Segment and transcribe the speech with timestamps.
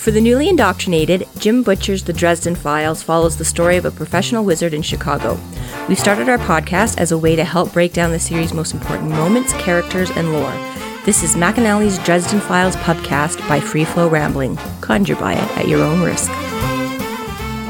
[0.00, 4.46] For the newly indoctrinated, Jim Butcher's The Dresden Files follows the story of a professional
[4.46, 5.38] wizard in Chicago.
[5.90, 9.10] We've started our podcast as a way to help break down the series' most important
[9.10, 10.54] moments, characters, and lore.
[11.04, 14.56] This is McAnally's Dresden Files podcast by Free Flow Rambling.
[14.80, 16.30] Conjure by it at your own risk.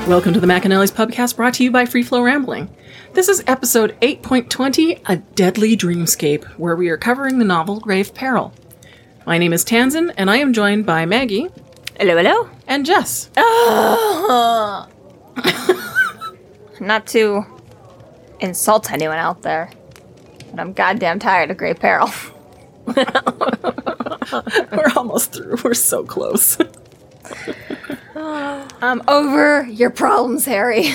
[0.07, 2.71] Welcome to the McAnally's podcast brought to you by Free Flow Rambling.
[3.13, 8.53] This is episode 8.20, A Deadly Dreamscape, where we are covering the novel Grave Peril.
[9.27, 11.49] My name is Tanzan, and I am joined by Maggie
[12.01, 12.49] Hello, hello.
[12.67, 13.29] and Jess.
[16.81, 17.45] Not to
[18.41, 19.71] insult anyone out there,
[20.51, 22.09] but I'm goddamn tired of Grave Peril.
[22.87, 23.05] We're
[24.97, 25.59] almost through.
[25.63, 26.57] We're so close.
[28.17, 30.95] I'm over your problems, Harry.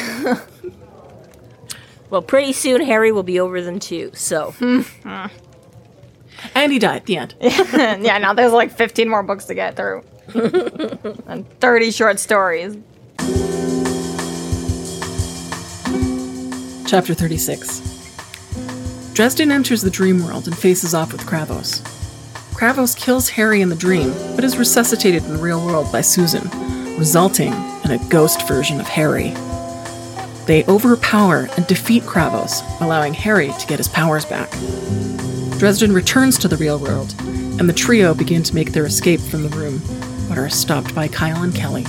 [2.09, 4.55] Well, pretty soon Harry will be over them too, so.
[6.55, 7.35] and he died at the end.
[7.41, 10.03] yeah, now there's like 15 more books to get through.
[11.27, 12.77] and 30 short stories.
[16.87, 17.95] Chapter 36
[19.13, 21.81] Dresden enters the dream world and faces off with Kravos.
[22.53, 26.49] Kravos kills Harry in the dream, but is resuscitated in the real world by Susan,
[26.97, 29.33] resulting in a ghost version of Harry.
[30.45, 34.51] They overpower and defeat Kravos, allowing Harry to get his powers back.
[35.57, 37.15] Dresden returns to the real world,
[37.59, 39.81] and the trio begin to make their escape from the room,
[40.49, 41.85] stopped by Kyle and Kelly.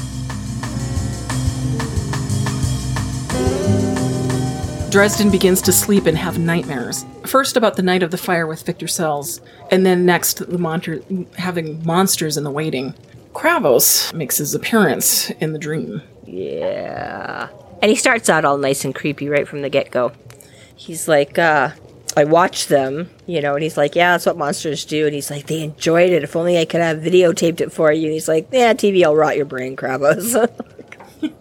[4.91, 7.05] Dresden begins to sleep and have nightmares.
[7.27, 11.84] First about the night of the fire with Victor Sells, and then next the having
[11.84, 12.94] monsters in the waiting.
[13.34, 16.00] Kravos makes his appearance in the dream.
[16.24, 17.48] Yeah.
[17.83, 20.12] And he starts out all nice and creepy right from the get go.
[20.77, 21.70] He's like, uh,
[22.17, 25.05] I watched them, you know, and he's like, yeah, that's what monsters do.
[25.05, 26.25] And he's like, they enjoyed it.
[26.25, 28.05] If only I could have videotaped it for you.
[28.05, 30.34] And he's like, yeah, TV I'll rot your brain, Kravos.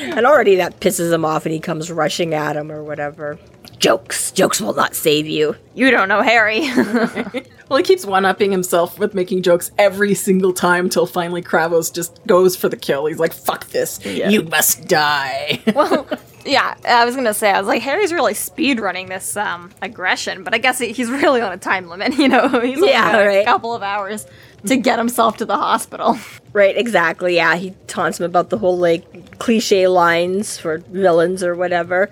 [0.00, 3.38] and already that pisses him off and he comes rushing at him or whatever.
[3.78, 4.32] Jokes.
[4.32, 5.54] Jokes will not save you.
[5.74, 6.62] You don't know Harry.
[7.68, 11.92] Well, he keeps one upping himself with making jokes every single time till finally Kravos
[11.92, 13.06] just goes for the kill.
[13.06, 14.04] He's like, fuck this.
[14.04, 15.60] You must die.
[15.74, 16.06] well,
[16.44, 20.44] yeah, I was gonna say, I was like, Harry's really speed running this um, aggression,
[20.44, 22.48] but I guess he- he's really on a time limit, you know?
[22.60, 24.26] He's only Yeah, got a couple of hours
[24.66, 26.18] to get himself to the hospital.
[26.52, 27.36] Right, exactly.
[27.36, 32.08] Yeah, he taunts him about the whole like cliche lines for villains or whatever.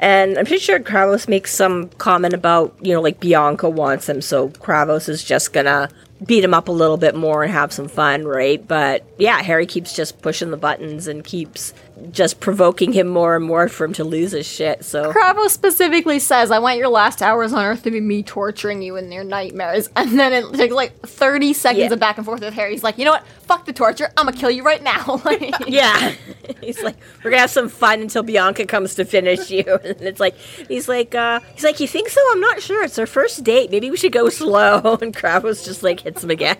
[0.00, 4.22] And I'm pretty sure Kravos makes some comment about, you know, like Bianca wants him,
[4.22, 5.90] so Kravos is just gonna
[6.26, 8.66] beat him up a little bit more and have some fun, right?
[8.66, 11.74] But yeah, Harry keeps just pushing the buttons and keeps
[12.12, 14.84] just provoking him more and more for him to lose his shit.
[14.84, 18.82] So Kravos specifically says, I want your last hours on Earth to be me torturing
[18.82, 19.88] you in your nightmares.
[19.96, 21.92] And then it takes like 30 seconds Yeah.
[21.92, 22.72] of back and forth with Harry.
[22.72, 23.26] He's like, you know what?
[23.42, 24.10] Fuck the torture.
[24.16, 25.20] I'm gonna kill you right now.
[25.24, 26.14] Like- Yeah.
[26.60, 29.64] he's like, we're gonna have some fun until Bianca comes to finish you.
[29.84, 32.20] And it's like he's like, uh he's like, You think so?
[32.32, 32.82] I'm not sure.
[32.84, 33.70] It's our first date.
[33.70, 34.98] Maybe we should go slow.
[35.02, 36.56] And Kravos just like hits him again.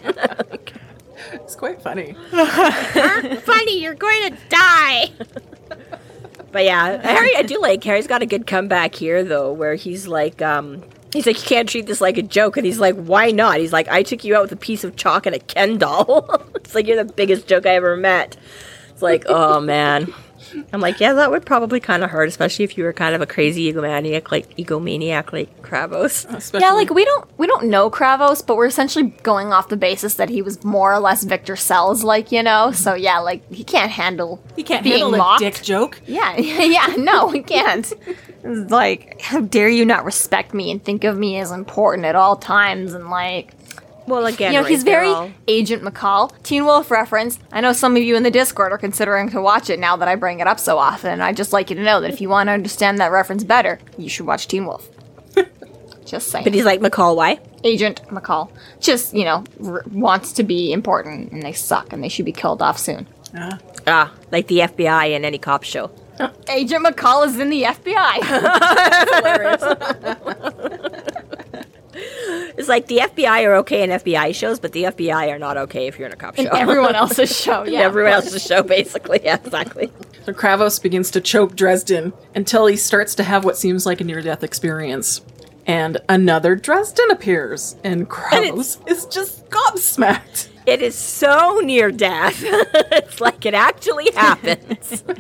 [1.32, 2.14] it's quite funny.
[2.31, 5.10] Funny, you're going to die.
[6.53, 10.06] but yeah, Harry I do like Harry's got a good comeback here though, where he's
[10.06, 10.82] like, um
[11.12, 12.56] He's like, you can't treat this like a joke.
[12.56, 13.58] And he's like, why not?
[13.58, 16.41] He's like, I took you out with a piece of chalk and a Ken doll.
[16.54, 18.37] it's like, you're the biggest joke I ever met.
[18.91, 20.12] It's like, oh man.
[20.72, 23.21] I'm like, yeah, that would probably kind of hurt, especially if you were kind of
[23.21, 26.33] a crazy egomaniac, like egomaniac, like Kravos.
[26.34, 29.77] Especially, yeah, like we don't we don't know Kravos, but we're essentially going off the
[29.77, 32.69] basis that he was more or less Victor Sells, like you know.
[32.69, 32.75] Mm-hmm.
[32.75, 35.43] So yeah, like he can't handle he can't being handle mocked.
[35.43, 36.00] a dick joke.
[36.11, 37.93] Yeah, yeah, no, he can't.
[38.43, 42.37] Like, how dare you not respect me and think of me as important at all
[42.37, 42.94] times?
[42.94, 43.53] And like,
[44.06, 46.33] Well, again, you know, right, he's very all- Agent McCall.
[46.43, 47.38] Teen Wolf reference.
[47.53, 50.09] I know some of you in the Discord are considering to watch it now that
[50.09, 51.21] I bring it up so often.
[51.21, 53.78] I'd just like you to know that if you want to understand that reference better,
[53.97, 54.88] you should watch Teen Wolf.
[56.05, 56.44] just saying.
[56.44, 57.38] But he's like, McCall, why?
[57.62, 58.50] Agent McCall
[58.81, 62.32] just, you know, r- wants to be important and they suck and they should be
[62.32, 63.06] killed off soon.
[63.87, 65.91] Ah, like the FBI in any cop show.
[66.49, 68.20] Agent McCall is in the FBI.
[72.60, 75.86] It's like the FBI are okay in FBI shows, but the FBI are not okay
[75.86, 76.42] if you're in a cop show.
[76.42, 77.62] in everyone else's show.
[77.62, 77.80] In Yeah.
[77.80, 79.20] everyone else's show, basically.
[79.24, 79.90] Yeah, exactly.
[80.26, 84.04] So Kravos begins to choke Dresden until he starts to have what seems like a
[84.04, 85.22] near death experience.
[85.66, 90.48] And another Dresden appears, and Kravos is just gobsmacked.
[90.66, 92.40] It is so near death.
[92.44, 95.04] it's like it actually happens.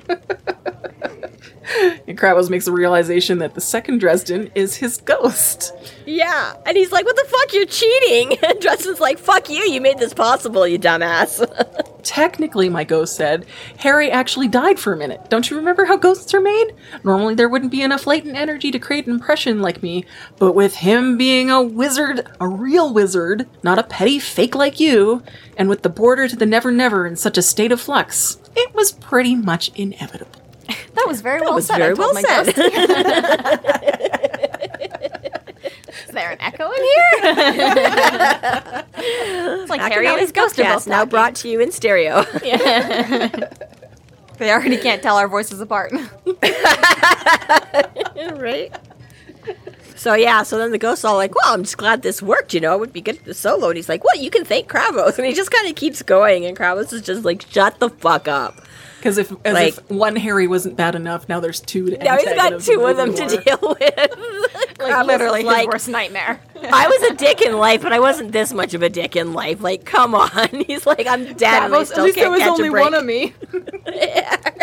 [2.08, 5.72] And Kravos makes a realization that the second Dresden is his ghost.
[6.04, 6.54] yeah.
[6.66, 7.52] And he's like, what the fuck?
[7.52, 8.36] You're cheating.
[8.50, 9.60] And Dresden's like, fuck you.
[9.62, 11.46] You made this possible, you dumbass.
[12.02, 13.46] technically, my ghost said,
[13.78, 15.30] Harry actually died for a minute.
[15.30, 16.74] Don't you remember how ghosts are made?
[17.04, 20.04] Normally, there wouldn't be enough latent energy to create an impression like me,
[20.38, 25.22] but with him being a wizard, a real wizard, not a petty fake like you,
[25.56, 28.74] and with the border to the Never Never in such a state of flux, it
[28.74, 30.40] was pretty much inevitable.
[30.94, 31.78] That was very well was said.
[31.78, 32.48] very well said.
[36.08, 37.10] Is there an echo in here?
[39.62, 41.10] it's like Harry and his ghost both now talking.
[41.10, 42.24] brought to you in stereo.
[44.40, 45.92] They already can't tell our voices apart.
[48.32, 48.72] right?
[50.00, 52.54] So yeah, so then the ghost's all like, "Well, I'm just glad this worked.
[52.54, 54.46] You know, it would be good at the solo." And he's like, "Well, you can
[54.46, 57.78] thank Kravos," and he just kind of keeps going, and Kravos is just like, "Shut
[57.80, 58.62] the fuck up."
[58.96, 61.90] Because if as Like- if one Harry wasn't bad enough, now there's two.
[61.90, 63.78] To Now he's got two of them even to deal with.
[64.78, 66.40] like Kravos literally is his like, worst nightmare.
[66.72, 69.34] I was a dick in life, but I wasn't this much of a dick in
[69.34, 69.60] life.
[69.60, 70.48] Like, come on.
[70.66, 71.64] He's like, I'm dead.
[71.64, 73.34] and I Kravos, still at least there can't was only one of me.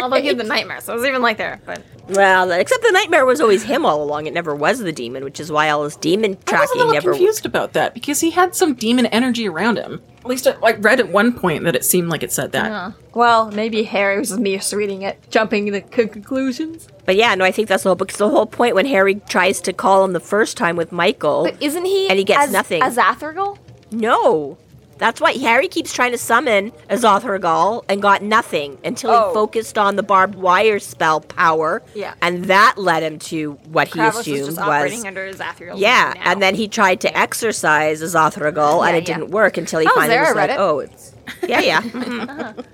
[0.01, 1.61] Although he had the nightmare, so it was even like there.
[1.63, 4.27] But Well, except the nightmare was always him all along.
[4.27, 6.73] It never was the demon, which is why all his demon tracking I was a
[6.73, 7.11] tracking little never.
[7.11, 10.01] confused about that because he had some demon energy around him.
[10.19, 12.71] At least I like, read at one point that it seemed like it said that.
[12.71, 12.91] Uh-huh.
[13.13, 16.87] well, maybe Harry was just misreading it, jumping to c- conclusions.
[17.05, 17.95] But yeah, no, I think that's the whole.
[17.95, 21.43] Because the whole point when Harry tries to call him the first time with Michael,
[21.45, 22.09] But isn't he?
[22.09, 22.81] And he gets as, nothing.
[22.83, 23.57] As Athirgal?
[23.91, 24.57] no,
[24.97, 29.27] that's why Harry keeps trying to summon Azorthragal and got nothing until Oh.
[29.29, 31.81] he focused on the barbed wire spell power.
[31.95, 32.13] Yeah.
[32.21, 35.05] and that led him to what he Kravos was assumed just was.
[35.05, 35.41] under his
[35.75, 39.17] yeah, and then he tried to exercise Azorthragal, Yeah, and it yeah.
[39.17, 40.57] didn't work until he was finally there, was like, it.
[40.59, 41.13] "Oh, it's
[41.47, 42.65] yeah, yeah." mhm.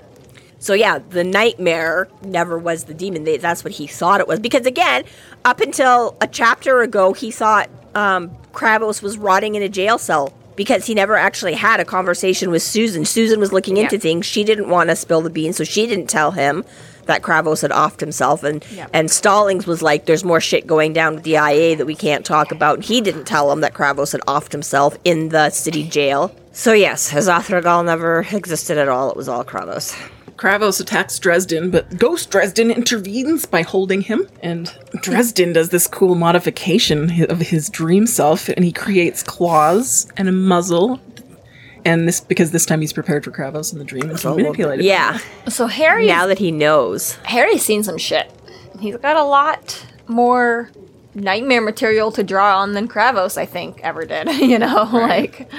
[0.59, 3.25] So yeah, the nightmare never was the demon.
[3.25, 4.39] They, that's what he thought it was.
[4.39, 5.03] Because again,
[5.43, 10.31] up until a chapter ago, he thought um, Kravos was rotting in a jail cell
[10.55, 13.05] because he never actually had a conversation with Susan.
[13.05, 14.01] Susan was looking into Yeah.
[14.01, 14.25] things.
[14.25, 16.63] She didn't want to spill the beans, so she didn't tell him
[17.05, 18.43] that Kravos had offed himself.
[18.43, 18.87] And Yeah.
[18.93, 22.25] and Stallings was like, "There's more shit going down with the IA that we can't
[22.25, 25.83] talk about." And he didn't tell him that Kravos had offed himself in the city
[25.83, 26.31] jail.
[26.53, 29.09] So yes, Azorthragal never existed at all.
[29.09, 29.93] It was all Kravos.
[30.43, 34.27] Kravos attacks Dresden, but Ghost Dresden intervenes by holding him.
[34.41, 40.27] And Dresden does this cool modification of his dream self, and he creates claws and
[40.27, 40.99] a muzzle.
[41.85, 44.35] And this because this time he's prepared for Kravos in the dream and can oh,
[44.35, 44.85] manipulate it.
[44.85, 45.17] Yeah.
[45.47, 46.07] so Harry.
[46.07, 47.13] Now that he knows.
[47.23, 48.29] Harry's seen some shit.
[48.81, 50.69] He's got a lot more
[51.15, 54.27] nightmare material to draw on than Kravos, I think, ever did.
[54.41, 55.49] you know, like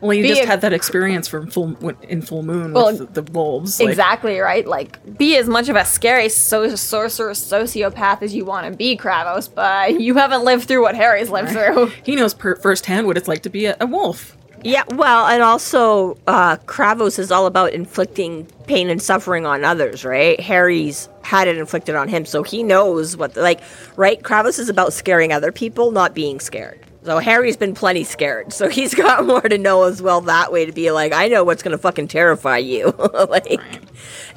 [0.00, 3.12] Well, you Be just a- had that experience from full in full moon Well, with
[3.14, 3.80] the, the wolves.
[3.80, 4.66] like- exactly right.
[4.66, 8.96] Like, be as much of a scary so- sorcerer sociopath as you want to be,
[8.96, 11.86] Kravos, but you haven't lived through what Harry's lived through.
[12.04, 14.36] he knows per- firsthand what it's like to be a, a wolf.
[14.64, 20.04] Yeah, well, and also uh, Kravos is all about inflicting pain and suffering on others,
[20.04, 20.38] right?
[20.40, 23.60] Harry's had it inflicted on him, so he knows what, like,
[23.96, 24.20] right?
[24.20, 26.80] Kravos is about scaring other people, not being scared.
[27.08, 30.66] So Harry's been plenty scared, so he's got more to know as well that way
[30.66, 32.88] to be like, I know what's gonna fucking terrify you,
[33.30, 33.62] like,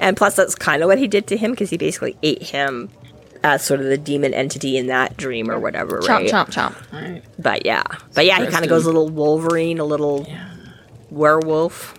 [0.00, 2.88] and plus that's kind of what he did to him because he basically ate him
[3.44, 6.26] as sort of the demon entity in that dream or whatever, right?
[6.26, 6.74] chomp, chomp.
[6.92, 7.22] Right.
[7.38, 7.82] But yeah,
[8.14, 10.26] but yeah, he kind of goes a little Wolverine, a little
[11.10, 11.94] werewolf.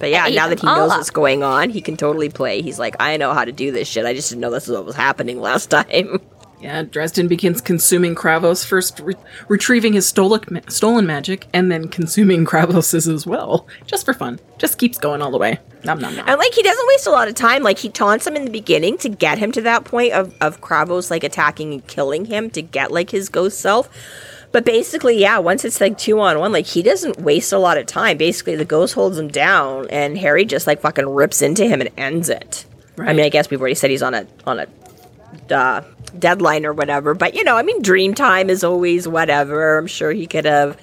[0.00, 0.98] But yeah, now that he uh, knows up.
[0.98, 2.60] what's going on, he can totally play.
[2.60, 4.04] He's like, I know how to do this shit.
[4.04, 6.18] I just didn't know this is what was happening last time.
[6.62, 9.16] Yeah, Dresden begins consuming Kravos, first re-
[9.48, 14.38] retrieving his stolen, ma- stolen magic, and then consuming Kravos's as well, just for fun.
[14.58, 15.58] Just keeps going all the way.
[15.84, 16.28] Nom nom nom.
[16.28, 17.64] And like, he doesn't waste a lot of time.
[17.64, 20.60] Like, he taunts him in the beginning to get him to that point of of
[20.60, 23.88] Kravos like attacking and killing him to get like his ghost self.
[24.52, 27.78] But basically, yeah, once it's like two on one, like he doesn't waste a lot
[27.78, 28.18] of time.
[28.18, 31.90] Basically, the ghost holds him down, and Harry just like fucking rips into him and
[31.96, 32.66] ends it.
[32.98, 34.66] I mean, I guess we've already said he's on a on a
[35.54, 35.82] uh,
[36.18, 39.78] deadline or whatever, but you know, I mean, dream time is always whatever.
[39.78, 40.78] I'm sure he could have,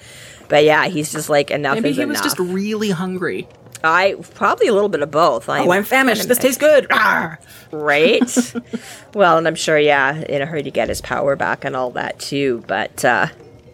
[0.48, 3.46] but yeah, he's just like enough Maybe he was just really hungry.
[3.82, 5.48] I probably a little bit of both.
[5.48, 6.28] Oh, I'm famished.
[6.28, 6.88] This tastes good.
[6.88, 7.38] Rawr.
[7.72, 8.54] right?
[9.14, 11.90] well, and I'm sure, yeah, in a hurry to get his power back and all
[11.92, 12.62] that too.
[12.66, 13.28] But uh,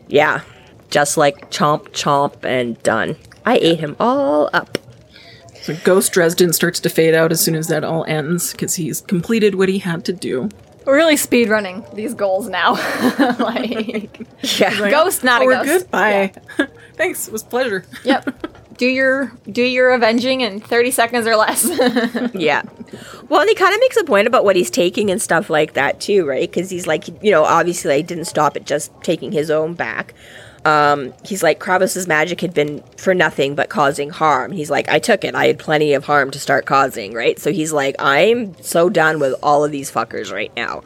[0.07, 0.43] yeah,
[0.91, 3.17] just like chomp, chomp, and done.
[3.45, 4.79] I ate him all up.
[5.63, 9.01] So Ghost Dresden starts to fade out as soon as that all ends because he's
[9.01, 10.49] completed what he had to do.
[10.87, 12.73] We're really speed running these goals now.
[13.39, 14.21] like,
[14.59, 15.85] Yeah, ghost, not oh, a we're ghost.
[15.85, 15.91] good.
[15.91, 16.33] Bye.
[16.95, 17.27] Thanks.
[17.29, 17.85] It was a pleasure.
[18.05, 18.77] Yep.
[18.79, 21.65] Do your do your avenging in thirty seconds or less.
[22.35, 22.63] yeah.
[23.29, 25.73] Well, and he kind of makes a point about what he's taking and stuff like
[25.73, 26.49] that too, right?
[26.51, 30.15] Because he's like, you know, obviously, I didn't stop at just taking his own back.
[30.67, 34.51] Um, he's like, Kravos' magic had been for nothing but causing harm.
[34.51, 35.33] He's like, I took it.
[35.33, 37.39] I had plenty of harm to start causing, right?
[37.39, 40.83] So he's like, I'm so done with all of these fuckers right now.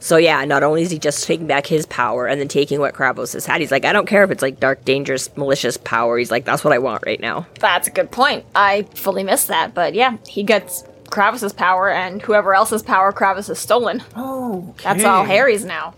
[0.00, 2.92] So yeah, not only is he just taking back his power and then taking what
[2.92, 6.18] Kravos has had, he's like, I don't care if it's like dark, dangerous, malicious power.
[6.18, 7.46] He's like, that's what I want right now.
[7.60, 8.44] That's a good point.
[8.56, 13.46] I fully missed that, but yeah, he gets Kravos' power and whoever else's power Kravos
[13.46, 14.02] has stolen.
[14.16, 15.94] Oh, That's all Harry's now.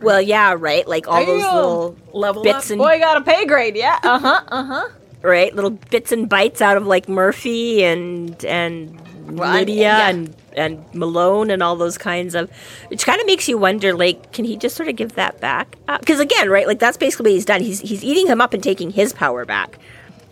[0.00, 0.86] Well, yeah, right.
[0.86, 2.70] Like all those little Level bits up.
[2.72, 3.98] and Boy got a pay grade, yeah.
[4.02, 4.42] Uh huh.
[4.48, 4.88] Uh huh.
[5.22, 9.00] right little bits and bites out of like Murphy and and
[9.38, 10.08] Well, Lydia yeah.
[10.08, 12.50] and and Malone and all those kinds of
[12.88, 15.76] which kind of makes you wonder like can he just sort of give that back
[16.00, 18.62] because again right like that's basically what he's done he's he's eating him up and
[18.62, 19.78] taking his power back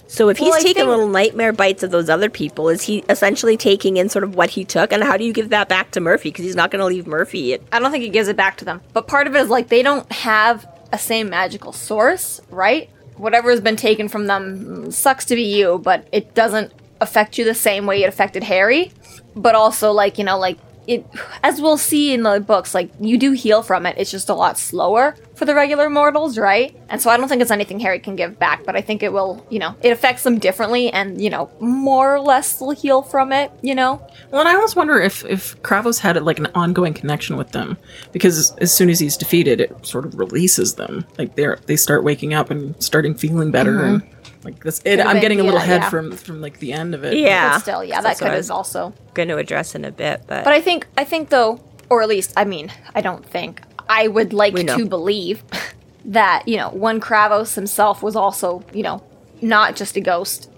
[0.09, 2.99] so if he's I taking think- little nightmare bites of those other people is he
[3.09, 5.91] essentially taking in sort of what he took and how do you give that back
[5.93, 8.29] to Murphy because he's not going to leave Murphy at, I don't think he gives
[8.29, 8.81] it back to them.
[8.93, 12.89] But part of it is like they don't have a same magical source, right?
[13.17, 17.45] Whatever has been taken from them sucks to be you, but it doesn't affect you
[17.45, 18.93] the same way it affected Harry.
[19.35, 21.07] But also, like, you know, like, it,
[21.43, 23.97] as we'll see in the books, like, you do heal from it.
[23.99, 26.75] It's just a lot slower for the regular mortals, right?
[26.89, 29.13] And so I don't think it's anything Harry can give back, but I think it
[29.13, 33.03] will, you know, it affects them differently and, you know, more or less will heal
[33.03, 34.01] from it, you know?
[34.31, 37.77] Well, and I always wonder if if Kravos had like an ongoing connection with them,
[38.13, 41.07] because as soon as he's defeated, it sort of releases them.
[41.19, 44.07] Like they're they start waking up and starting feeling better, mm-hmm.
[44.07, 44.16] and
[44.47, 44.81] like this.
[44.85, 45.91] It, I'm been- getting a little yeah, head yeah.
[45.91, 47.17] from from like the end of it.
[47.17, 50.23] yeah But still, yeah, that could I have also going to address in a bit
[50.27, 51.61] but, But I think I think though,
[51.91, 55.45] or at least I mean, I don't think I would like to believe
[56.07, 59.03] that you know one Kravos himself was also you know
[59.43, 60.51] not just a ghost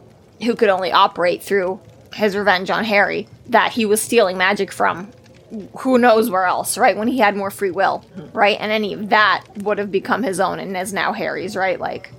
[0.44, 1.80] who could only operate through
[2.14, 5.10] his revenge on Harry, that he was stealing magic from
[5.78, 6.96] who knows where else, right?
[6.96, 8.36] When he had more free will, hmm.
[8.36, 8.56] right?
[8.60, 11.80] And any of that would have become his own and is now Harry's, right?
[11.80, 12.12] Like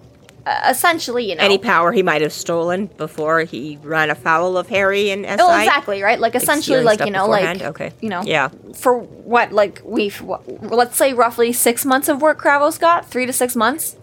[0.46, 4.68] Uh, essentially, you know, any power he might have stolen before he ran afoul of
[4.70, 5.38] Harry and SI.
[5.40, 6.20] Oh, exactly, right?
[6.20, 7.62] Like essentially, stealing like you know, like?
[7.62, 7.92] Okay.
[8.02, 8.50] you know, Yeah.
[8.76, 13.26] For what, like we've what, let's say roughly six months of work Kravos got, three
[13.26, 13.96] to six months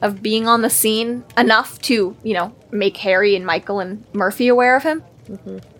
[0.00, 4.48] of being on the scene, enough to you know make Harry and Michael and Murphy
[4.48, 5.02] aware of him.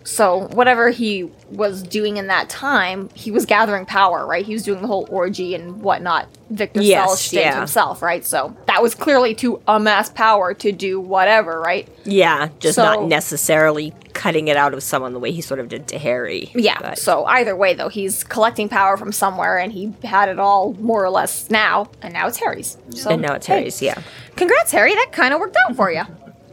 [0.03, 4.45] So whatever he was doing in that time, he was gathering power, right?
[4.45, 6.27] He was doing the whole orgy and whatnot.
[6.51, 7.57] Victor Yes, yeah.
[7.57, 8.23] himself, right?
[8.23, 11.87] So that was clearly to amass power to do whatever, right?
[12.03, 15.67] Yeah, just So- not necessarily cutting it out of someone the way he sort of
[15.69, 16.51] did to Harry.
[16.55, 16.77] Yeah.
[16.79, 20.73] But- So either way, though, he's collecting power from somewhere, and he had it all
[20.79, 22.77] more or less now, and now it's Harry's.
[22.91, 23.95] So, and now it's hey, Harry's, yeah.
[24.35, 24.93] Congrats, Harry.
[24.93, 26.03] That kind of worked out for you.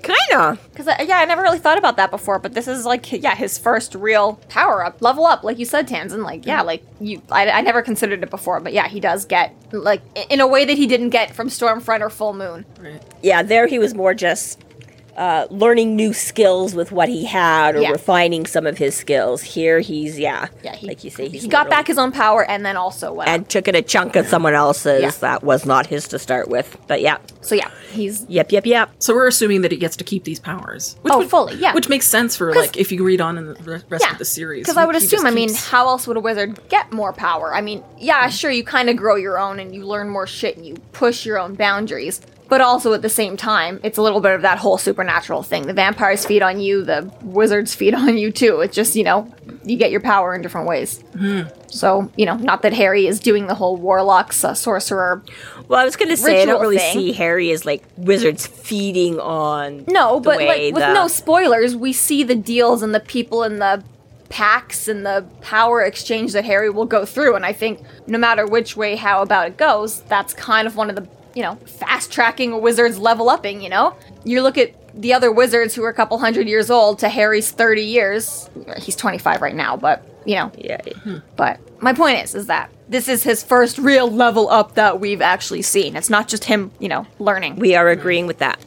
[0.03, 0.59] Kinda.
[0.71, 3.59] Because yeah, I never really thought about that before, but this is like yeah, his
[3.59, 6.25] first real power up, level up, like you said, Tanzan.
[6.25, 9.55] Like yeah, like you, I, I never considered it before, but yeah, he does get
[9.73, 12.65] like in a way that he didn't get from Stormfront or Fool Moon.
[12.81, 13.03] Right.
[13.23, 14.61] Yeah, there he was more just
[15.17, 17.91] uh, learning new skills with what he had or Yeah.
[17.91, 19.43] refining some of his skills.
[19.43, 22.13] Here he's, yeah, Yeah, he, like you say, he's he got literally- back his own
[22.13, 25.11] power, and then also went and took it a chunk of someone else's Yeah.
[25.21, 26.77] that was not his to start with.
[26.87, 27.19] But yeah.
[27.43, 28.91] So yeah, he's yep, yep, yep.
[29.01, 30.97] So we're assuming that he gets to keep these powers.
[31.03, 31.75] Which Oh, would- fully, yeah.
[31.75, 34.25] Which makes sense for like if you read on in the rest yeah of the
[34.25, 34.63] series.
[34.65, 36.93] Because I would he just assume, I mean, keeps- how else would a wizard get
[36.93, 37.55] more power?
[37.55, 40.57] I mean, yeah, sure, you kind of grow your own and you learn more shit
[40.57, 42.21] and you push your own boundaries.
[42.53, 45.67] But also at the same time, it's a little bit of that whole supernatural thing.
[45.67, 48.61] The vampires feed on you, the wizards feed on you too.
[48.61, 51.03] It's just, you know, you get your power in different ways.
[51.69, 55.23] So, you know, not that Harry is doing the whole warlocks, uh, sorcerer.
[55.67, 56.93] Well, I was gonna say I don't really thing.
[56.93, 59.87] see Harry as like wizards feeding on.
[59.89, 63.45] No, the but like with the- no spoilers, we see the deals and the people
[63.45, 63.83] and the
[64.29, 67.35] packs and the power exchange that Harry will go through.
[67.35, 70.91] And I think no matter which way how about it goes, that's kind of one
[70.91, 73.63] of the you know fast tracking a wizard's level upping.
[73.63, 76.99] You know, you look at the other wizards who are a couple hundred years old
[77.01, 78.49] to Harry's thirty years.
[78.79, 81.19] He's twenty five right now, but you know, Yeah, hmm.
[81.37, 85.21] but my point is, is that this is his first real level up that we've
[85.21, 85.97] actually seen.
[85.97, 87.57] It's not just him, you know, learning.
[87.57, 88.61] we are agreeing with that.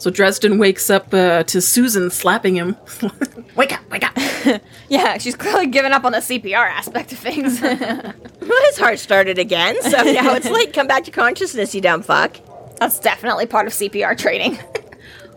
[0.00, 2.74] So Dresden wakes up uh, to Susan slapping him.
[3.54, 4.16] wake up, wake up.
[4.88, 7.60] Yeah, she's clearly given up on the CPR aspect of things.
[7.62, 12.02] well, His heart started again, so now it's like come back to consciousness, you dumb
[12.02, 12.38] fuck.
[12.80, 14.58] That's definitely part of CPR training.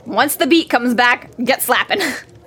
[0.06, 2.00] Once the beat comes back, get slapping.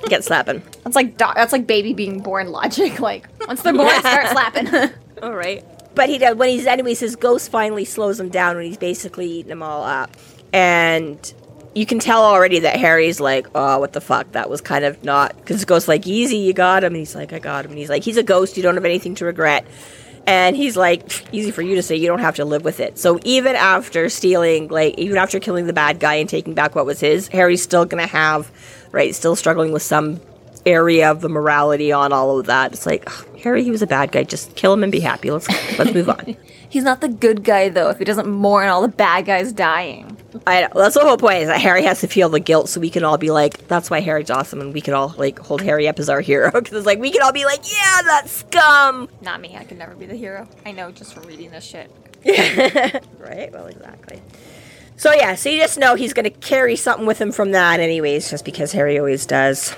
[0.08, 0.62] Get slapping.
[0.82, 2.98] That's like do- that's like baby being born logic.
[2.98, 4.90] Like once they're born, start slapping.
[5.22, 5.64] All right.
[5.94, 9.28] But he does when he's anyways his ghost finally slows him down when he's basically
[9.28, 10.16] eating them all up.
[10.52, 11.32] And
[11.76, 14.32] you can tell already that Harry's like, oh, what the fuck?
[14.32, 16.94] That was kind of not because the ghost's like, easy, you got him.
[16.94, 17.72] And he's like, I got him.
[17.72, 18.56] And he's like, he's a ghost.
[18.56, 19.66] You don't have anything to regret.
[20.26, 22.98] And he's like, easy for you to say, you don't have to live with it.
[22.98, 26.86] So even after stealing, like, even after killing the bad guy and taking back what
[26.86, 28.50] was his, Harry's still gonna have,
[28.90, 30.18] right, still struggling with some
[30.64, 32.72] area of the morality on all of that.
[32.72, 33.06] It's like,
[33.40, 34.24] Harry, he was a bad guy.
[34.24, 35.30] Just kill him and be happy.
[35.30, 35.46] Let's
[35.78, 36.38] let's move on.
[36.70, 37.90] He's not the good guy though.
[37.90, 40.15] If he doesn't mourn all the bad guys dying.
[40.46, 40.68] I know.
[40.74, 43.04] That's the whole point is that Harry has to feel the guilt so we can
[43.04, 45.98] all be like, that's why Harry's awesome and we can all like hold Harry up
[45.98, 46.50] as our hero.
[46.66, 49.08] Because it's like, we can all be like, yeah, that scum.
[49.20, 49.56] Not me.
[49.56, 50.48] I can never be the hero.
[50.64, 51.90] I know just from reading this shit.
[53.18, 53.52] right?
[53.52, 54.20] Well, exactly.
[54.96, 57.80] So yeah, so you just know he's going to carry something with him from that
[57.80, 59.74] anyways, just because Harry always does.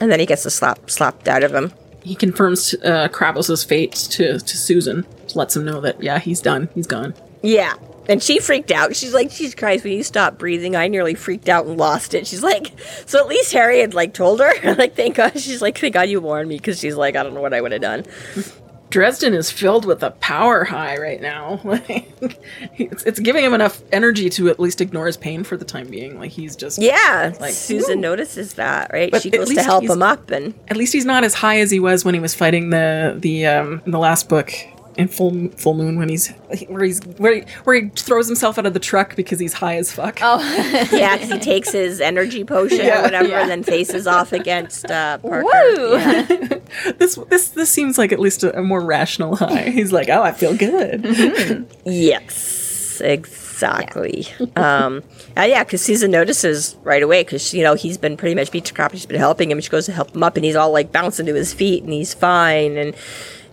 [0.00, 1.72] And then he gets the slap slapped out of him.
[2.02, 6.68] He confirms uh, Kravos' fate to, to Susan, lets him know that, yeah, he's done.
[6.74, 7.14] He's gone.
[7.42, 7.74] Yeah.
[8.08, 8.94] And she freaked out.
[8.96, 12.26] She's like, Jesus Christ, when you stop breathing, I nearly freaked out and lost it.
[12.26, 12.72] She's like,
[13.06, 14.74] so at least Harry had like told her.
[14.74, 15.38] like, thank God.
[15.38, 17.60] She's like, thank God you warned me because she's like, I don't know what I
[17.60, 18.04] would have done.
[18.90, 21.60] Dresden is filled with a power high right now.
[21.64, 22.12] Like,
[22.78, 25.88] it's, it's giving him enough energy to at least ignore his pain for the time
[25.88, 26.18] being.
[26.18, 26.80] Like, he's just.
[26.80, 27.32] Yeah.
[27.40, 28.02] Like, Susan woo.
[28.02, 29.10] notices that, right?
[29.10, 31.72] But she goes to help him up and At least he's not as high as
[31.72, 34.52] he was when he was fighting the the um in the last book
[34.96, 36.28] in full Fool Moon when he's
[36.68, 39.76] where he's where he, where he throws himself out of the truck because he's high
[39.76, 40.18] as fuck.
[40.22, 40.38] Oh,
[40.92, 43.40] yeah, because he takes his energy potion Yeah, or whatever, yeah.
[43.42, 45.44] and then faces off against uh, Parker.
[45.44, 45.96] Woo!
[45.98, 46.48] Yeah.
[46.98, 49.70] This this this seems like at least a, a more rational high.
[49.70, 51.66] He's like, oh, I feel good.
[51.84, 54.26] Yes, exactly.
[54.56, 55.02] um,
[55.36, 58.64] and yeah, because Susan notices right away because you know he's been pretty much beat
[58.66, 58.92] to crap.
[58.92, 59.60] She's been helping him.
[59.60, 61.92] She goes to help him up, and he's all like bouncing to his feet, and
[61.92, 62.76] he's fine.
[62.76, 62.94] And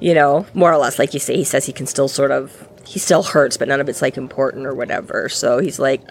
[0.02, 2.68] you know, more or less, like you say, he says he can still sort of
[2.86, 5.30] he still hurts, but none of it's like important or whatever.
[5.30, 6.02] So he's like,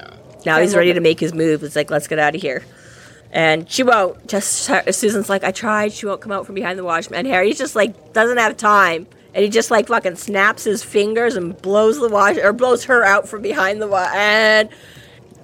[0.46, 1.62] now he's ready to make his move.
[1.62, 2.64] It's like, let's get out of here.
[3.32, 4.26] And she won't.
[4.26, 5.92] Just uh, Susan's like, I tried.
[5.92, 7.08] She won't come out from behind the wash.
[7.12, 11.36] And Harry's just like doesn't have time, and he just like fucking snaps his fingers
[11.36, 14.10] and blows the wash or blows her out from behind the wash.
[14.14, 14.68] And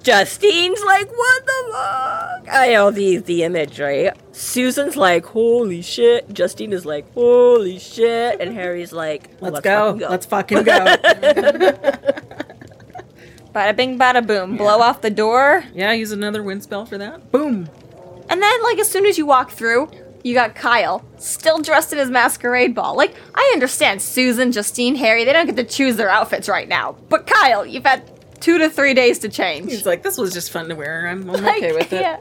[0.07, 2.47] Justine's like, what the fuck?
[2.49, 4.15] I know the the image, right?
[4.31, 6.33] Susan's like, holy shit.
[6.33, 8.39] Justine is like, holy shit.
[8.39, 9.91] And Harry's like, Let's, go.
[9.99, 10.73] fucking Let's fucking go.
[13.53, 14.55] bada bing, bada boom.
[14.55, 15.65] Blow off the door.
[15.73, 17.29] yeah, use another wind spell for that.
[17.33, 17.67] Boom.
[18.29, 19.91] And then, like, as soon as you walk through,
[20.23, 22.95] you got Kyle, still dressed in his masquerade ball.
[22.95, 26.93] Like, I understand Susan, Justine, Harry, they don't get to choose their outfits right now.
[27.09, 29.71] But Kyle, you've had two to three days to change.
[29.71, 31.07] He's like, this was just fun to wear.
[31.07, 32.01] I'm, I'm Like, okay with it.
[32.01, 32.19] yeah.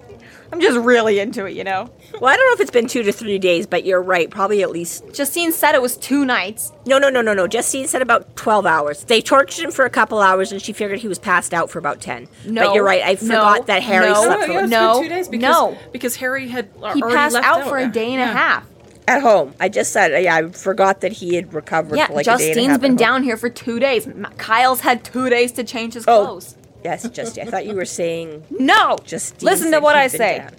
[0.53, 1.91] I'm just really into it, you know?
[2.19, 4.31] Well, I don't know if it's been two to three days, but you're right.
[4.31, 6.73] Probably at least Justine said it was two nights.
[6.87, 7.47] No, no, no, no, no.
[7.47, 9.05] Justine said about 12 hours.
[9.05, 11.79] They tortured him for a couple hours and she figured he was passed out for
[11.79, 12.27] about 10.
[12.47, 13.03] No, But you're right.
[13.03, 15.79] I forgot no, that Harry no, slept for yeah, No, two days because, no.
[15.93, 18.67] because Harry had He passed left out for a day and a half.
[19.09, 19.55] At home.
[19.61, 22.51] I just said, yeah, I forgot that he had recovered Yeah, for like a day
[22.53, 24.09] and a half been down here for two days.
[24.37, 26.25] Kyle's had two days to change his Oh.
[26.25, 26.57] clothes.
[26.85, 27.49] Yes, Justine.
[27.49, 28.97] I thought you were saying No!
[29.05, 29.45] Justine.
[29.47, 30.39] Listen to what I say.
[30.39, 30.53] down.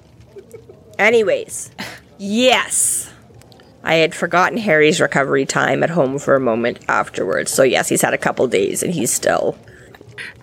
[1.00, 1.72] Anyways,
[2.18, 3.12] yes.
[3.84, 7.52] I had forgotten Harry's recovery time at home for a moment afterwards.
[7.52, 9.58] So, yes, he's had a couple days and he's still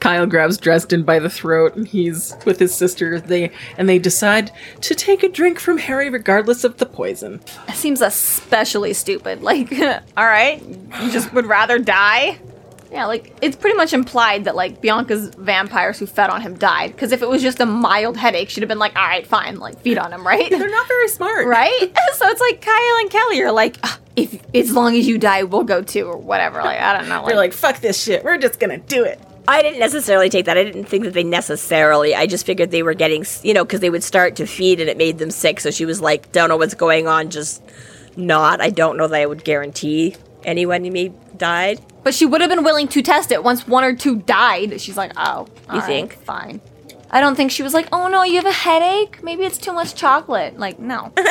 [0.00, 3.20] Kyle grabs Dresden by the throat and he's with his sister.
[3.20, 4.50] They and they decide
[4.82, 7.40] to take a drink from Harry regardless of the poison.
[7.74, 9.42] Seems especially stupid.
[9.44, 9.72] Like,
[10.16, 10.62] all right,
[11.02, 12.38] you just would rather die?
[12.90, 16.92] Yeah, like it's pretty much implied that like Bianca's vampires who fed on him died.
[16.92, 19.58] Because if it was just a mild headache, she'd have been like, all right, fine,
[19.58, 20.48] like feed on him, right?
[20.48, 21.46] They're not very smart.
[21.46, 21.92] right?
[22.14, 25.42] So it's like Kyle and Kelly are like, "Ah, if as long as you die,
[25.42, 26.62] we'll go too, or whatever.
[26.62, 27.26] Like I don't know.
[27.26, 28.22] They're like, fuck this shit.
[28.22, 29.20] We're just gonna do it.
[29.46, 30.56] I didn't necessarily take that.
[30.56, 32.14] I didn't think that they necessarily.
[32.14, 34.88] I just figured they were getting, you know, because they would start to feed and
[34.88, 35.60] it made them sick.
[35.60, 37.62] So she was like, "Don't know what's going on, just
[38.16, 41.80] not." I don't know that I would guarantee anyone may died.
[42.02, 44.80] But she would have been willing to test it once one or two died.
[44.80, 46.14] She's like, oh, You right, think?
[46.24, 46.60] Fine.
[47.10, 49.22] I don't think she was like, oh no, you have a headache?
[49.22, 50.58] Maybe it's too much chocolate.
[50.58, 51.12] Like, no.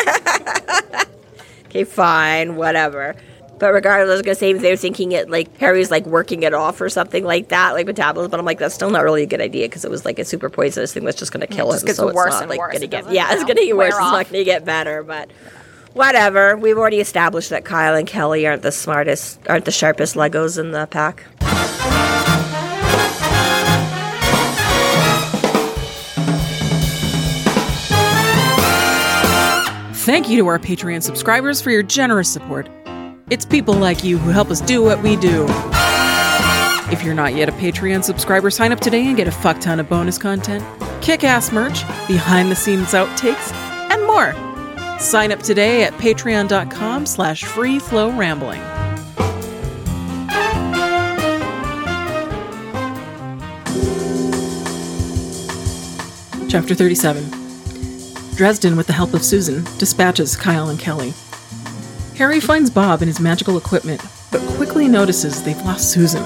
[1.65, 3.15] Okay, fine, whatever.
[3.63, 6.81] But regardless, I was gonna say they're thinking it like Harry's like working it off
[6.81, 8.29] or something like that, like metabolism.
[8.29, 10.25] But I'm like, that's still not really a good idea because it was like a
[10.25, 11.87] super poisonous thing that's just gonna kill just him.
[11.87, 12.73] gets so it's worse not and like worse.
[12.73, 13.95] gonna get doesn't, yeah, it's know, gonna get wear worse.
[13.95, 15.31] It's not gonna get better, but
[15.93, 16.57] whatever.
[16.57, 20.71] We've already established that Kyle and Kelly aren't the smartest, aren't the sharpest Legos in
[20.71, 21.23] the pack.
[30.03, 32.67] Thank you to our Patreon subscribers for your generous support.
[33.29, 35.45] It's people like you who help us do what we do.
[36.91, 39.79] If you're not yet a Patreon subscriber, sign up today and get a fuck ton
[39.79, 40.63] of bonus content,
[41.01, 43.53] kick ass merch, behind the scenes outtakes,
[43.91, 44.33] and more.
[44.99, 48.61] Sign up today at patreon.com slash free flow rambling.
[56.49, 57.23] Chapter 37
[58.35, 61.13] Dresden, with the help of Susan, dispatches Kyle and Kelly.
[62.17, 63.99] Harry finds Bob and his magical equipment,
[64.31, 66.23] but quickly notices they've lost Susan.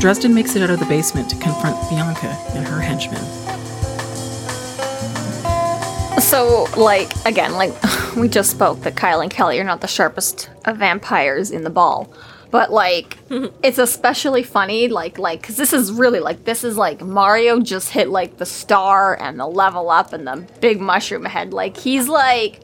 [0.00, 3.22] Dresden makes it out of the basement to confront Bianca and her henchmen.
[6.20, 7.74] So, like, again, like,
[8.16, 11.70] we just spoke that Kyle and Kelly are not the sharpest of vampires in the
[11.70, 12.10] ball.
[12.50, 13.18] But, like,
[13.62, 17.90] it's especially funny, like, like, because this is really, like, this is like Mario just
[17.90, 21.52] hit, like, the star and the level up and the big mushroom head.
[21.52, 22.60] Like, he's, like,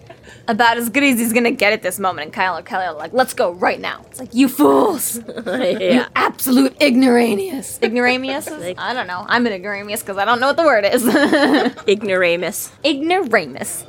[0.48, 2.26] about as good as he's gonna get at this moment.
[2.26, 4.04] And Kyle and Kelly are like, let's go right now.
[4.08, 5.20] It's like, you fools!
[5.46, 6.08] yeah.
[6.16, 7.78] Absolute ignoramus.
[7.82, 8.48] Ignoramus?
[8.78, 9.24] I don't know.
[9.28, 11.04] I'm an ignoramus because I don't know what the word is.
[11.88, 12.70] Ignoramus.
[12.84, 13.84] ignoramus.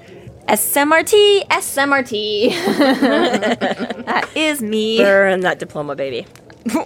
[0.47, 2.49] SMRT, SMRT.
[4.05, 4.97] that is me.
[4.97, 6.27] Burn that diploma, baby.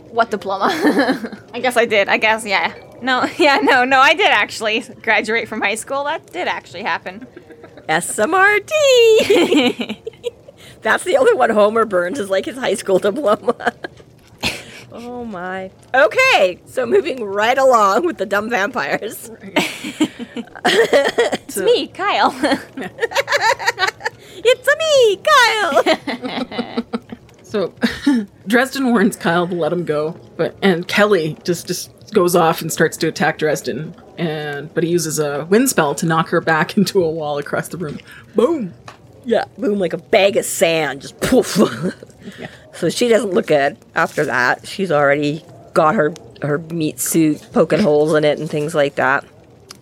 [0.09, 0.69] what diploma?
[1.53, 2.07] I guess I did.
[2.07, 2.73] I guess, yeah.
[3.01, 6.03] No, yeah, no, no, I did actually graduate from high school.
[6.03, 7.27] That did actually happen.
[7.89, 8.71] SMRT.
[10.81, 13.73] That's the only one Homer burns is like his high school diploma.
[14.91, 15.71] oh my.
[15.93, 19.31] Okay, so moving right along with the dumb vampires.
[20.69, 22.35] It's me, Kyle.
[24.43, 26.83] It's me, Kyle.
[27.47, 27.73] So
[28.47, 32.71] Dresden warns Kyle to let him go, but and Kelly just just goes off and
[32.71, 33.95] starts to attack Dresden.
[34.17, 37.69] And but he uses a wind spell to knock her back into a wall across
[37.69, 37.99] the room.
[38.35, 38.73] Boom.
[39.25, 41.57] yeah, boom like a bag of sand, just poof.
[42.73, 44.67] So she doesn't look good after that.
[44.67, 49.25] She's already got her her meat suit poking holes in it and things like that.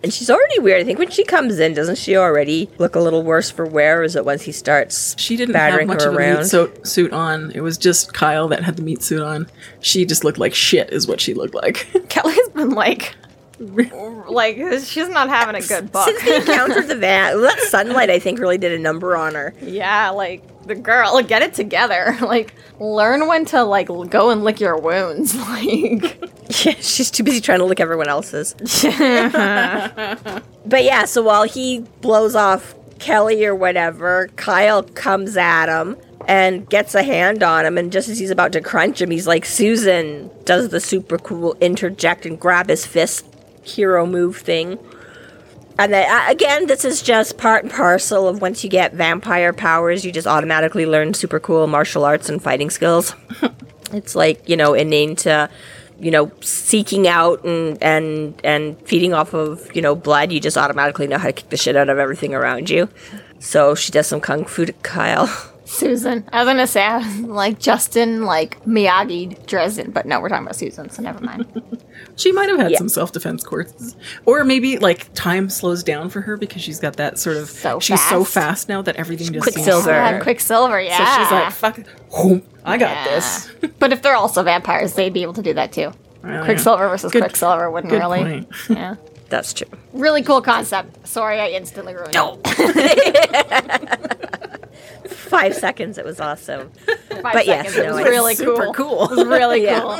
[0.06, 0.80] And she's already weird.
[0.80, 4.02] I think when she comes in, doesn't she already look a little worse for wear?
[4.02, 6.36] Or is it once he starts She didn't have battering much her of a around?
[6.42, 7.50] meat so- suit on.
[7.56, 9.48] It was just Kyle that had the meat suit on.
[9.80, 11.88] She just looked like shit, is what she looked like.
[12.08, 13.16] Kelly's been like,
[13.58, 16.06] like, she's not having a good book.
[16.06, 19.54] Since they encountered the van, that sunlight I think really did a number on her.
[19.60, 22.16] Yeah, like the girl, get it together.
[22.26, 25.34] Like, learn when to like l- go and lick your wounds.
[25.36, 26.18] Like,
[26.64, 28.54] Yeah, she's too busy trying to lick everyone else's.
[28.60, 35.96] but yeah, so while he blows off Kelly or whatever, Kyle comes at him
[36.28, 37.78] and gets a hand on him.
[37.78, 41.56] And just as he's about to crunch him, he's like, Susan does the super cool
[41.60, 43.24] interject and grab his fist
[43.62, 44.78] hero move thing.
[45.78, 50.04] And then, again, this is just part and parcel of once you get vampire powers,
[50.04, 53.14] you just automatically learn super cool martial arts and fighting skills.
[53.92, 55.50] it's like, you know, inane to,
[56.00, 60.32] you know, seeking out and, and, and feeding off of, you know, blood.
[60.32, 62.88] You just automatically know how to kick the shit out of everything around you.
[63.38, 65.52] So she does some kung fu to Kyle.
[65.66, 66.24] Susan.
[66.32, 70.44] I was gonna say I was like Justin, like Miyagi Dresden, but no, we're talking
[70.44, 71.44] about Susan, so never mind.
[72.16, 72.78] she might have had Yeah.
[72.78, 76.96] some self defense courses, or maybe like time slows down for her because she's got
[76.96, 77.50] that sort of.
[77.50, 78.32] So she's so fast.
[78.34, 79.90] fast now that everything just seems Quicksilver.
[79.90, 81.86] Yeah, Quicksilver, So she's like, "Fuck, it.
[82.12, 83.04] Whoom, I got Yeah.
[83.16, 85.92] this." but if they're also vampires, they'd be able to do that too.
[86.24, 86.44] yeah.
[86.44, 88.20] Quicksilver versus Good- Quicksilver wouldn't good really.
[88.20, 88.48] point.
[88.70, 88.94] Yeah.
[89.28, 89.66] That's true.
[89.92, 91.04] Really cool concept.
[91.08, 92.46] Sorry, I instantly ruined it.
[95.08, 96.70] Five seconds, it was awesome.
[97.10, 97.76] Five But yes, seconds.
[97.76, 99.06] it no, was it's really super cool.
[99.06, 99.12] cool.
[99.12, 99.80] It was really Yeah.
[99.80, 99.90] cool.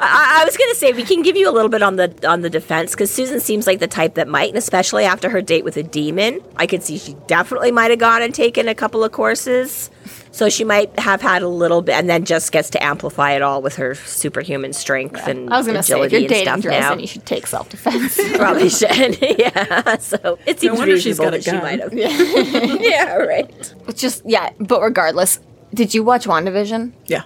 [0.00, 2.42] I, I was gonna say we can give you a little bit on the on
[2.42, 5.64] the defense because Susan seems like the type that might, and especially after her date
[5.64, 9.02] with a demon, I could see she definitely might have gone and taken a couple
[9.04, 9.90] of courses.
[10.32, 13.42] So she might have had a little bit, and then just gets to amplify it
[13.42, 16.60] all with her superhuman strength and I was gonna say, if agility you're and stuff
[16.62, 17.00] Dresden, now.
[17.00, 18.18] you should take self defense.
[18.36, 19.96] Probably should, yeah.
[19.98, 21.62] So it seems wonder she's reasonable got a that she gun.
[21.62, 22.80] might have.
[22.80, 23.74] yeah, right.
[23.88, 25.40] It's just yeah, but regardless,
[25.74, 26.92] did you watch WandaVision?
[27.06, 27.22] Yeah.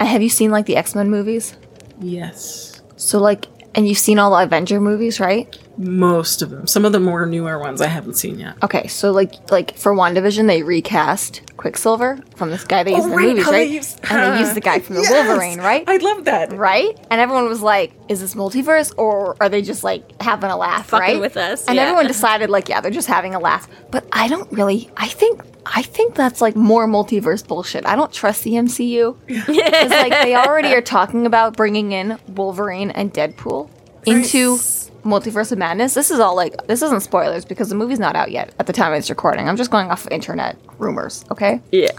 [0.00, 1.56] And have you seen like the X Men movies?
[2.00, 2.82] Yes.
[2.96, 5.56] So like, and you've seen all the Avenger movies, right?
[5.78, 6.66] Most of them.
[6.66, 8.56] Some of the more newer ones I haven't seen yet.
[8.64, 13.04] Okay, so like like for WandaVision, they recast Quicksilver from this guy oh, they used
[13.04, 14.02] in the movies, right?
[14.02, 15.10] they and they used the guy from the Yes!
[15.28, 15.84] Wolverine, right?
[15.86, 16.52] I love that.
[16.52, 16.98] right?
[17.10, 20.88] And everyone was like, "Is this multiverse, or are they just like having a laugh?"
[20.88, 21.20] Fucking right?
[21.20, 21.82] with us, And yeah.
[21.82, 23.68] everyone decided, like, yeah, they're just having a laugh.
[23.92, 24.90] But I don't really.
[24.96, 25.42] I think.
[25.70, 27.86] I think that's like more multiverse bullshit.
[27.86, 29.16] I don't trust the MCU.
[29.28, 29.46] It's
[29.92, 33.68] like they already are talking about bringing in Wolverine and Deadpool
[34.06, 34.56] into
[35.08, 35.94] Multiverse of Madness.
[35.94, 38.72] This is all like this isn't spoilers because the movie's not out yet at the
[38.72, 39.48] time of this recording.
[39.48, 41.60] I'm just going off of internet rumors, okay?
[41.72, 41.90] Yeah.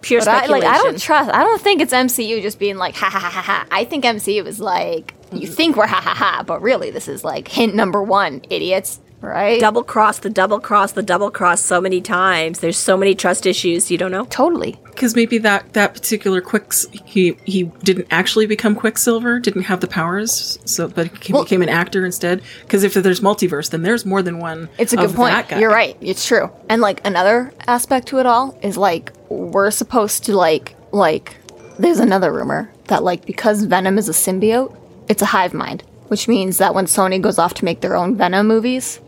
[0.00, 0.68] Pure But I, speculation.
[0.68, 1.30] like, I don't trust.
[1.34, 3.66] I don't think it's MCU just being like ha ha ha ha ha.
[3.70, 7.24] I think MCU is like you think we're ha ha ha, but really this is
[7.24, 9.00] like hint number one, idiots.
[9.22, 9.60] Right?
[9.60, 12.60] double cross the double cross the double cross so many times.
[12.60, 13.90] There's so many trust issues.
[13.90, 14.24] You don't know.
[14.26, 14.76] totally.
[14.86, 19.86] Because maybe that that particular Quicks he he didn't actually become Quicksilver, didn't have the
[19.88, 22.42] powers, so but he Well- became an actor instead.
[22.62, 24.68] Because if there's multiverse, then there's more than one.
[24.78, 25.50] It's a good point.
[25.52, 25.96] You're right.
[26.00, 26.50] It's true.
[26.68, 31.36] And like another aspect to it all is like we're supposed to like like
[31.78, 34.76] there's another rumor that like because Venom is a symbiote,
[35.08, 38.14] it's a hive mind, which means that when Sony goes off to make their own
[38.16, 39.00] Venom movies,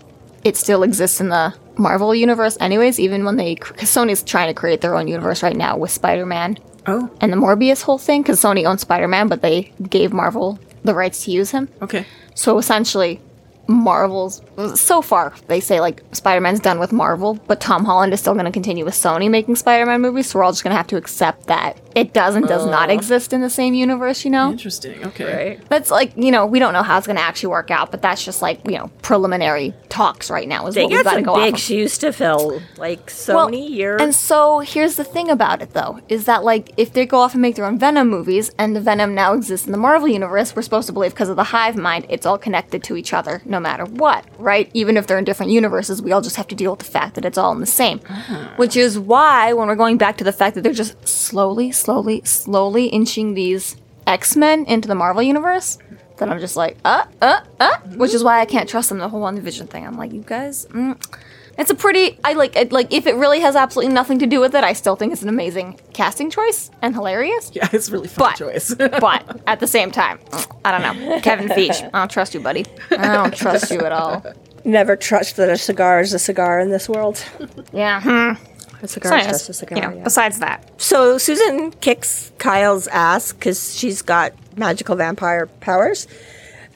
[0.45, 4.55] it still exists in the Marvel universe anyways, even when they cause Sony's trying to
[4.55, 8.41] create their own universe right now with Spider-Man Oh, and the Morbius whole thing cuz
[8.41, 11.69] Sony owns Spider-Man, but they gave Marvel the rights to use him.
[11.83, 12.05] okay.
[12.35, 13.21] So essentially,
[13.67, 14.43] Marvel's
[14.75, 18.45] so far they say like Spider-Man's done with Marvel, but Tom Holland is still going
[18.45, 20.29] to continue with Sony making Spider-Man movies.
[20.31, 22.91] So we're all just going to have to accept that it does and does not
[22.91, 22.93] oh.
[22.93, 24.25] exist in the same universe.
[24.25, 25.05] You know, Interesting.
[25.07, 25.49] Okay.
[25.57, 25.69] Right.
[25.69, 28.03] that's like you know we don't know how it's going to actually work out, but
[28.03, 31.17] that's just like you know preliminary talks right now is They what we've got got
[31.17, 31.61] to go big off.
[31.61, 31.61] Of.
[31.61, 32.61] shoes to fill.
[32.77, 36.73] Like Well, many you're And so here's the thing about it though, is that like
[36.77, 39.67] if they go off and make their own Venom movies and the Venom now exists
[39.67, 42.39] in the Marvel universe, we're supposed to believe because of the hive mind, it's all
[42.39, 44.71] connected to each other no matter what, right?
[44.75, 47.15] Even if they're in different universes, we all just have to deal with the fact
[47.15, 48.01] that it's all in the same.
[48.09, 48.51] Uh-huh.
[48.57, 52.23] Which is why when we're going back to the fact that they're just slowly, slowly,
[52.25, 55.79] slowly inching these X-Men into the Marvel universe,
[56.19, 59.09] then I'm just like, uh, uh, uh, which is why I can't trust them the
[59.09, 59.87] whole WandaVision thing.
[59.87, 60.97] I'm like, you guys, mm,
[61.59, 62.19] it's a pretty.
[62.25, 62.73] I like it.
[62.73, 65.23] Like, if it really has absolutely nothing to do with it, I still think it's
[65.23, 67.51] an amazing casting choice and hilarious.
[67.55, 68.75] Yeah, it's a really fun But- choice.
[69.01, 70.19] But at the same time,
[70.65, 71.21] I don't know.
[71.21, 72.65] Kevin Feige, I don't trust you, buddy.
[72.91, 74.25] I don't trust you at all.
[74.65, 77.23] never trust that a cigar is a cigar in this world.
[77.73, 78.01] Yeah.
[78.01, 78.54] Hmm.
[78.85, 79.79] A cigar is Anyways, just a cigar.
[79.79, 80.05] you know, yeah.
[80.05, 86.07] besides that, So Susan kicks Kyle's ass because she's got magical vampire powers,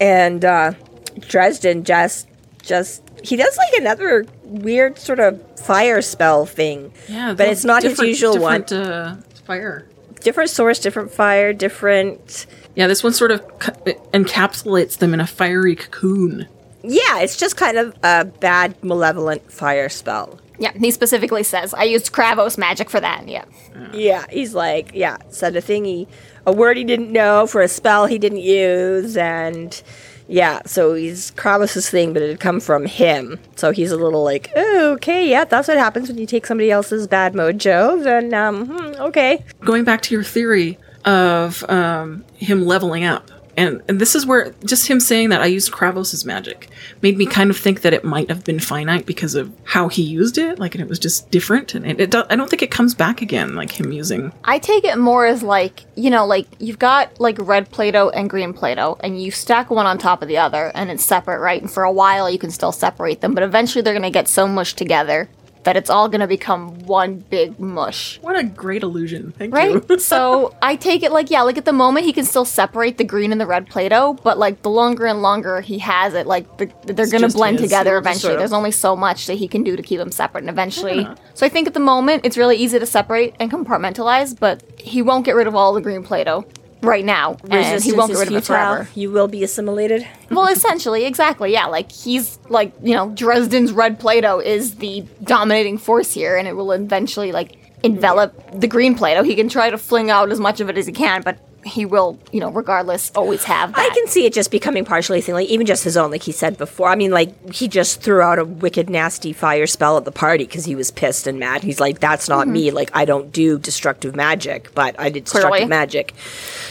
[0.01, 0.73] and uh,
[1.21, 2.27] Dresden just
[2.63, 6.93] just he does like another weird sort of fire spell thing.
[7.09, 8.63] yeah, but it's not his different- usual one.
[8.65, 9.87] Uh, fire.
[10.21, 12.47] Different source, different fire, different.
[12.75, 13.73] Yeah, this one sort of cu-
[14.13, 16.49] encapsulates them in a fiery cocoon.
[16.83, 20.39] Yeah, it's just kind of a bad, malevolent fire spell.
[20.59, 23.29] Yeah, he specifically says I used Kravos magic for that.
[23.29, 23.45] Yeah.
[23.93, 26.09] Yeah, he's like, yeah, said a thing he,
[26.47, 29.81] a word he didn't know for a spell he didn't use, and
[30.29, 33.41] yeah, so he's Kravos' thing, but it had come from him.
[33.57, 36.71] So he's a little like, oh, okay, yeah, that's what happens when you take somebody
[36.71, 38.03] else's bad mojo.
[38.03, 39.43] Then, um, hmm, okay.
[39.61, 44.55] going back to your theory of um, him leveling up, and, and this is where
[44.65, 46.69] just him saying that I used Kravos' magic
[47.03, 50.03] made me kind of think that it might have been finite because of how he
[50.03, 51.75] used it, like, and it was just different.
[51.75, 54.33] And it, it do, I don't think it comes back again, like him using.
[54.45, 58.11] I take it more as like, you know, like you've got like red Play Doh
[58.11, 61.05] and green Play Doh, and you stack one on top of the other, and it's
[61.05, 61.61] separate, right?
[61.61, 64.29] And for a while, you can still separate them, but eventually they're going to get
[64.29, 65.29] so mushed together
[65.69, 68.19] that it's all going to become one big mush.
[68.23, 69.33] What a great illusion!
[69.37, 69.87] Thank Right?
[69.87, 69.99] you.
[69.99, 73.05] so I take it like, yeah, like at the moment, he can still separate the
[73.05, 76.27] green and the red Play Doh, but like the longer and longer he has it,
[76.27, 77.69] like the, they're going to blend his.
[77.69, 78.35] together eventually.
[78.37, 81.07] There's only so much that he can do to keep them separate, and eventually.
[81.35, 85.03] So I think at the moment, it's really easy to separate and compartmentalize, but he
[85.03, 86.47] won't get rid of all the green Play Doh
[86.83, 88.89] right now, and he won't get rid of it forever.
[88.95, 90.07] You will be assimilated.
[90.31, 91.67] well, essentially, exactly, yeah.
[91.67, 96.55] Like he's like you know Dresden's red Play-Doh is the dominating force here, and it
[96.55, 99.23] will eventually like envelop the green Play-Doh.
[99.23, 101.39] He can try to fling out as much of it as he can, but
[101.69, 103.91] he will, you know, regardless, always have that.
[103.91, 106.33] I can see it just becoming partially thing, like even just his own, like he
[106.33, 106.89] said before.
[106.89, 110.45] I mean, like he just threw out a wicked, nasty fire spell at the party
[110.45, 111.63] because he was pissed and mad.
[111.63, 112.53] He's like, "That's not mm-hmm.
[112.53, 112.71] me.
[112.71, 115.67] Like I don't do destructive magic, but I did destructive Clearly.
[115.67, 116.15] magic."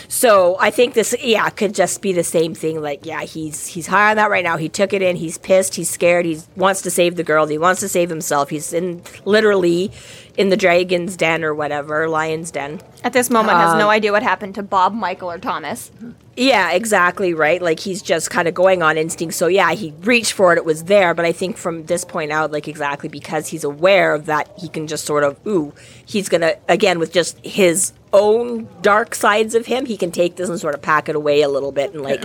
[0.10, 2.82] So I think this, yeah, could just be the same thing.
[2.82, 4.58] Like, yeah, he's he's high on that right now.
[4.58, 5.16] He took it in.
[5.16, 5.76] He's pissed.
[5.76, 6.26] He's scared.
[6.26, 7.46] He wants to save the girl.
[7.48, 8.50] He wants to save himself.
[8.50, 9.92] He's in literally
[10.38, 12.80] in the dragon's den or whatever, lion's den.
[13.04, 15.92] At this moment, has Um, no idea what happened to Bob, Michael, or Thomas.
[16.36, 17.60] Yeah, exactly right.
[17.60, 19.34] Like he's just kind of going on instinct.
[19.34, 21.16] So yeah, he reached for it; it was there.
[21.16, 24.70] But I think from this point out, like exactly because he's aware of that, he
[24.70, 25.74] can just sort of ooh,
[26.06, 30.50] he's gonna again with just his own dark sides of him, he can take this
[30.50, 32.24] and sort of pack it away a little bit, and like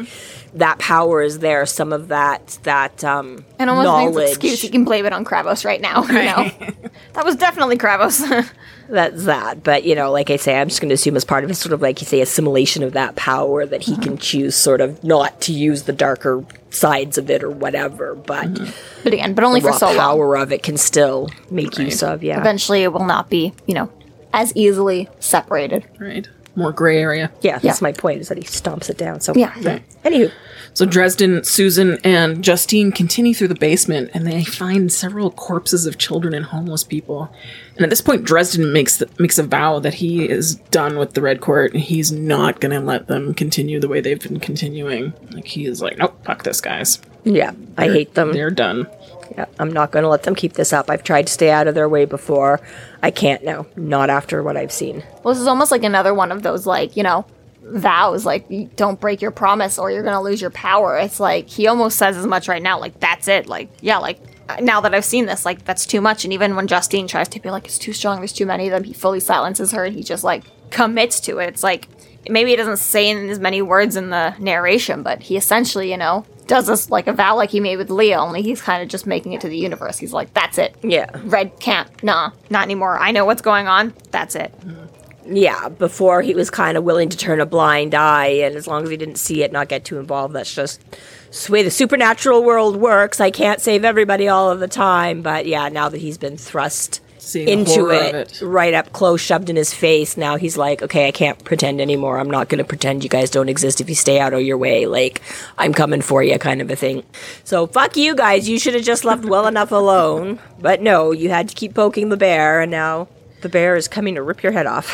[0.55, 1.65] that power is there.
[1.67, 5.25] Some of that that um And almost knowledge makes excuse he can blame it on
[5.25, 6.05] Kravos right now.
[6.05, 6.51] You know,
[7.15, 8.49] that was definitely Kravos.
[8.89, 9.63] that's that.
[9.63, 11.59] But you know, like I say, I'm just going to assume as part of his
[11.59, 15.03] sort of like you say assimilation of that power that he can choose sort of
[15.03, 18.53] not to use the darker sides of it or whatever, but.
[19.05, 19.97] but again, but only the for raw so long.
[19.97, 22.23] power of it can still make use of.
[22.23, 23.91] Yeah, Eventually, it will not be, you know,
[24.33, 25.85] as easily separated.
[25.99, 26.29] Right.
[26.55, 27.31] more gray area.
[27.41, 27.75] Yeah, that's Yeah.
[27.81, 28.21] my point.
[28.21, 29.21] Is that he stomps it down.
[29.23, 29.55] So Yeah.
[29.63, 29.83] Right.
[30.05, 30.31] Anywho,
[30.75, 35.97] So Dresden, Susan, and Justine continue through the basement, and they find several corpses of
[35.97, 37.31] children and homeless people.
[37.77, 41.15] And at this point, Dresden makes the, makes a vow that he is done with
[41.15, 44.39] the Red Court, and he's not going to let them continue the way they've been
[44.41, 45.15] continuing.
[45.31, 46.99] Like he is like, nope, fuck this, guys.
[47.25, 48.33] yeah, I hate them.
[48.35, 48.89] They're done.
[49.37, 50.91] Yeah, I'm not going to let them keep this up.
[50.91, 52.61] I've tried to stay out of their way before.
[53.03, 53.67] I can't now.
[53.77, 55.03] Not after what I've seen.
[55.23, 57.25] Well, this is almost like another one of those, like, you know,
[57.63, 60.99] vows, like, don't break your promise or you're going to lose your power.
[60.99, 63.47] It's like, he almost says as much right now, like, that's it.
[63.47, 64.21] Like, yeah, like,
[64.61, 66.25] now that I've seen this, like, that's too much.
[66.25, 68.73] And even when Justine tries to be like, it's too strong, there's too many of
[68.73, 71.49] them, he fully silences her and he just, like, commits to it.
[71.49, 71.89] It's like,
[72.29, 75.97] maybe he doesn't say in as many words in the narration, but he essentially, you
[75.97, 78.89] know, does this like a vow like he made with Leah, only he's kind of
[78.89, 79.99] just making it to the universe.
[79.99, 80.75] He's like, that's it.
[80.83, 81.11] Yeah.
[81.25, 82.03] Red can't.
[82.03, 82.99] Nah, not anymore.
[82.99, 83.95] I know what's going on.
[84.11, 84.53] That's it.
[85.25, 88.83] Yeah, before he was kind of willing to turn a blind eye, and as long
[88.83, 90.35] as he didn't see it, not get too involved.
[90.35, 90.81] That's just
[91.47, 93.21] the way the supernatural world works.
[93.21, 97.02] I can't save everybody all of the time, but yeah, now that he's been thrust
[97.25, 98.43] Seeing into it, it.
[98.43, 102.19] right up close, shoved in his face, now he's like, okay, I can't pretend anymore.
[102.19, 104.59] I'm not going to pretend you guys don't exist if you stay out of your
[104.59, 104.87] way.
[104.87, 105.23] Like,
[105.57, 107.05] I'm coming for you, kind of a thing.
[107.45, 108.49] So, fuck you guys.
[108.49, 110.41] You should have just left well enough alone.
[110.59, 113.07] But no, you had to keep poking the bear, and now
[113.43, 114.89] the bear is coming to rip your head off.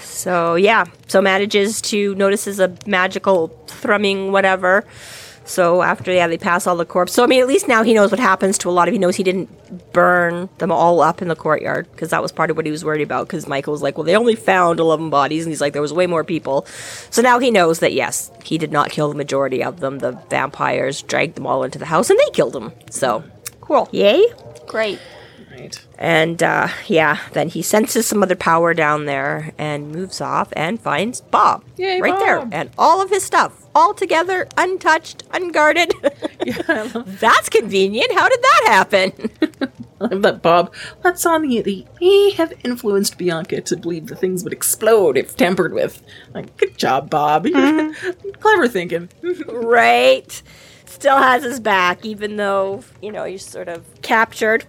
[0.02, 0.86] so, yeah.
[1.06, 4.84] So, manages to notices a magical thrumming, whatever.
[5.44, 7.12] So after yeah, they pass all the corpse.
[7.12, 8.92] So I mean, at least now he knows what happens to a lot of.
[8.92, 12.50] He knows he didn't burn them all up in the courtyard because that was part
[12.50, 13.26] of what he was worried about.
[13.26, 15.92] Because Michael was like, "Well, they only found eleven bodies," and he's like, "There was
[15.92, 16.66] way more people."
[17.10, 19.98] So now he knows that yes, he did not kill the majority of them.
[19.98, 22.72] The vampires dragged them all into the house, and they killed them.
[22.90, 23.24] So
[23.60, 23.88] Cool.
[23.92, 24.24] yay!
[24.66, 24.98] Great.
[25.50, 25.84] Right.
[25.98, 30.80] And uh, yeah, then he senses some other power down there and moves off and
[30.80, 32.20] finds Bob Yay, right Bob.
[32.20, 35.92] there, and all of his stuff all together, untouched, unguarded.
[36.46, 38.12] yeah, That's convenient.
[38.12, 39.12] How did that happen?
[40.00, 44.16] I love that Bob lets on the, the may have influenced Bianca to believe the
[44.16, 46.02] things would explode if tampered with.
[46.32, 47.44] Like, good job, Bob.
[47.44, 49.10] Clever thinking.
[49.48, 50.42] right.
[50.86, 54.64] Still has his back, even though you know he's sort of captured.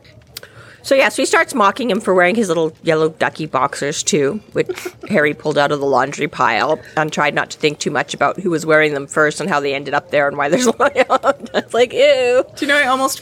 [0.83, 4.41] So yeah, so he starts mocking him for wearing his little yellow ducky boxers too,
[4.53, 8.13] which Harry pulled out of the laundry pile and tried not to think too much
[8.13, 10.65] about who was wearing them first and how they ended up there and why there's
[10.67, 11.05] a laundry.
[11.53, 12.43] It's like ew.
[12.55, 13.21] Do you know I almost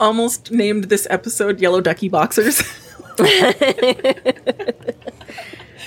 [0.00, 2.62] almost named this episode Yellow Ducky Boxers?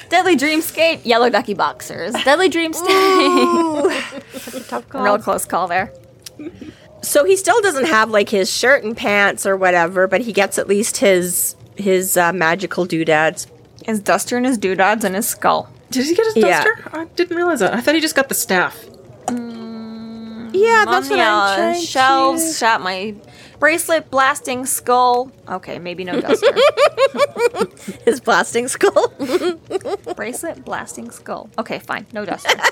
[0.10, 2.14] Deadly Dreamscape, Yellow Ducky Boxers.
[2.24, 4.68] Deadly Dreamscape.
[4.68, 5.04] Tough call.
[5.04, 5.94] Real close call there.
[7.02, 10.58] So he still doesn't have like his shirt and pants or whatever, but he gets
[10.58, 13.48] at least his his uh, magical doodads.
[13.86, 15.70] His duster and his doodads and his skull.
[15.92, 16.64] Did he get his Yeah.
[16.64, 16.90] duster?
[16.94, 17.74] I didn't realize that.
[17.74, 18.78] I thought he just got the staff.
[20.52, 23.16] Yeah, that's what the I'm trying shelves, to- shot my
[23.60, 25.32] bracelet, blasting skull.
[25.48, 26.48] Okay, maybe no duster.
[28.06, 29.14] His blasting skull.
[30.16, 31.50] bracelet, blasting skull.
[31.58, 32.60] Okay, fine, no duster.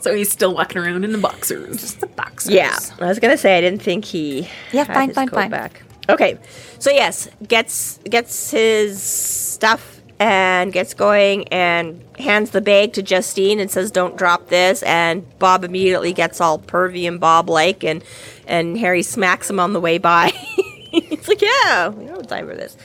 [0.00, 1.80] So he's still walking around in the boxers.
[1.80, 2.52] Just the boxers.
[2.52, 4.48] yeah, I was gonna say I didn't think he.
[4.72, 5.50] Yeah, had fine, his fine, coat fine.
[5.50, 5.82] Back.
[6.08, 6.38] Okay,
[6.80, 13.60] so yes, gets gets his stuff and gets going and hands the bag to Justine
[13.60, 18.02] and says, "Don't drop this." And Bob immediately gets all pervy and Bob like, and
[18.46, 20.28] and Harry smacks him on the way by.
[20.90, 22.76] He's like, "Yeah, we don't have time for this."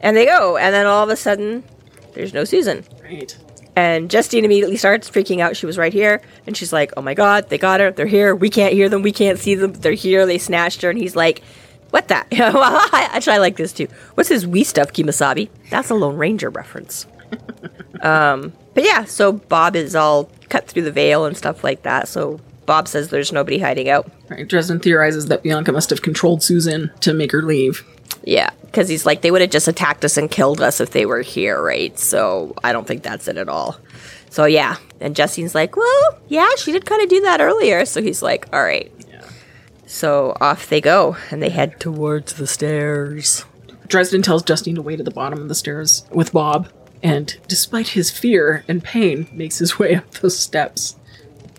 [0.00, 1.64] And they go, and then all of a sudden,
[2.14, 2.84] there's no Susan.
[3.02, 3.36] Right.
[3.74, 5.56] And Justine immediately starts freaking out.
[5.56, 6.20] She was right here.
[6.46, 7.90] And she's like, oh my God, they got her.
[7.90, 8.34] They're here.
[8.34, 9.02] We can't hear them.
[9.02, 9.72] We can't see them.
[9.72, 10.26] They're here.
[10.26, 10.90] They snatched her.
[10.90, 11.42] And he's like,
[11.90, 12.26] what that?
[12.32, 13.88] actually, I like this too.
[14.14, 15.48] What's his wee stuff, Kemosabe?
[15.70, 17.06] That's a Lone Ranger reference.
[18.02, 22.08] um, but yeah, so Bob is all cut through the veil and stuff like that.
[22.08, 24.10] So Bob says there's nobody hiding out.
[24.28, 24.46] Right.
[24.46, 27.84] Dresden theorizes that Bianca must have controlled Susan to make her leave.
[28.24, 31.06] Yeah, because he's like, they would have just attacked us and killed us if they
[31.06, 31.98] were here, right?
[31.98, 33.78] So I don't think that's it at all.
[34.30, 37.84] So yeah, and Justine's like, well, yeah, she did kind of do that earlier.
[37.84, 38.92] So he's like, all right.
[39.86, 43.44] So off they go, and they head towards the stairs.
[43.88, 46.70] Dresden tells Justine to wait at the bottom of the stairs with Bob,
[47.02, 50.96] and despite his fear and pain, makes his way up those steps.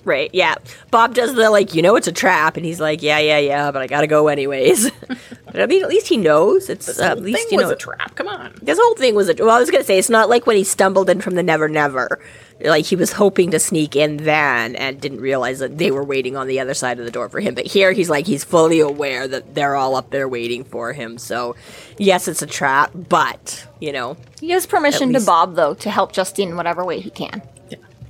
[0.06, 0.56] Right, yeah.
[0.92, 3.72] Bob does the, like, you know it's a trap, and he's like, yeah, yeah, yeah,
[3.72, 4.91] but I gotta go anyways.
[5.08, 6.70] but I mean, at least he knows.
[6.70, 7.74] It's uh, at least, thing you was know.
[7.74, 8.16] a trap.
[8.16, 8.54] Come on.
[8.62, 9.36] This whole thing was a.
[9.39, 11.70] Well, I was gonna say it's not like when he stumbled in from the Never
[11.70, 12.20] Never.
[12.62, 16.38] Like he was hoping to sneak in then and didn't realize that they were waiting
[16.38, 17.56] on the other side of the door for him.
[17.56, 21.18] But here he's like he's fully aware that they're all up there waiting for him.
[21.18, 21.56] So
[21.97, 25.74] yes, it's a trap, but you know, He gives permission At to least- Bob, though,
[25.74, 27.41] to help Justine in whatever way he can.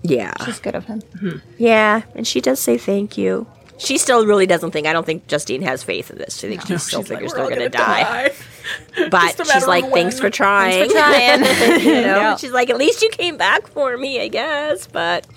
[0.04, 0.34] Yeah.
[0.46, 1.02] She's good of him.
[1.02, 1.38] Mm-hmm.
[1.58, 3.48] Yeah, and she does say thank you.
[3.80, 4.86] She still really doesn't think.
[4.86, 6.44] I don't think Justine has faith in this.
[6.44, 8.04] I think she still She's like, figures "We're they're gonna, gonna die.
[8.30, 8.34] die."
[9.10, 10.90] But Just a matter she's like, thanks for trying.
[10.90, 11.40] Trying.
[11.82, 12.16] you know?
[12.16, 12.36] Yeah.
[12.38, 14.88] She's like, at least you came back for me, I guess.
[14.88, 15.28] But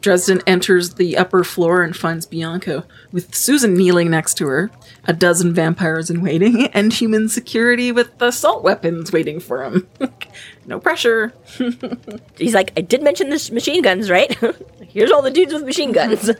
[0.00, 4.70] Dresden enters the upper floor and finds Bianca with Susan kneeling next to her,
[5.04, 9.86] a dozen vampires in waiting, and human security with assault weapons waiting for him.
[10.66, 11.32] no pressure.
[12.38, 14.36] he's like, I did mention this machine guns, right?
[14.88, 16.30] Here's all the dudes with machine guns.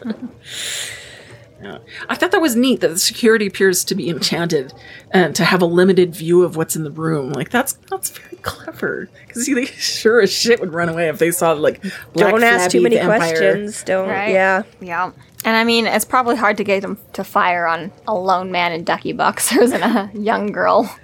[1.64, 1.78] Yeah.
[2.08, 4.72] I thought that was neat that the security appears to be enchanted
[5.10, 7.32] and to have a limited view of what's in the room.
[7.32, 11.30] Like that's that's very clever because they sure as shit would run away if they
[11.30, 11.80] saw like
[12.12, 13.18] black don't ask too many vampire.
[13.18, 13.82] questions.
[13.84, 14.08] Don't.
[14.08, 14.30] Right?
[14.32, 14.62] Yeah.
[14.80, 15.12] Yeah.
[15.46, 18.72] And I mean, it's probably hard to get them to fire on a lone man
[18.72, 20.94] in ducky boxers and a young girl.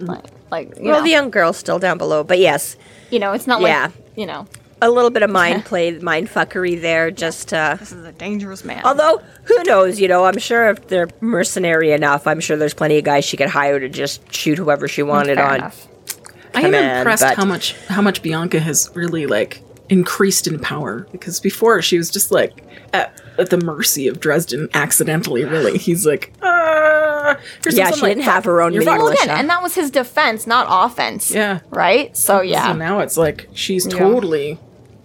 [0.00, 2.76] Like, like you, Well, know, the young girl's still down below, but yes,
[3.10, 3.84] you know, it's not Yeah.
[3.86, 4.46] like, you know,
[4.80, 7.76] a little bit of mind play, mind fuckery there, just to.
[7.78, 8.82] this is a dangerous man.
[8.84, 10.00] Although, who knows?
[10.00, 13.36] You know, I'm sure if they're mercenary enough, I'm sure there's plenty of guys she
[13.36, 15.54] could hire to just shoot whoever she wanted Fair on.
[15.56, 15.88] enough.
[16.54, 20.58] I am command, impressed but- how much how much Bianca has really like increased in
[20.58, 22.62] power because before she was just like
[22.92, 25.44] at, at the mercy of Dresden accidentally.
[25.44, 27.34] Really, he's like, uh,
[27.70, 29.02] Yeah, she like, didn't have her own you're mini fucked.
[29.02, 31.30] Well, again, and that was his defense, not offense.
[31.30, 31.60] Yeah.
[31.70, 32.16] Right?
[32.16, 32.66] So, yeah.
[32.68, 33.98] So now it's like she's Yeah.
[33.98, 34.58] totally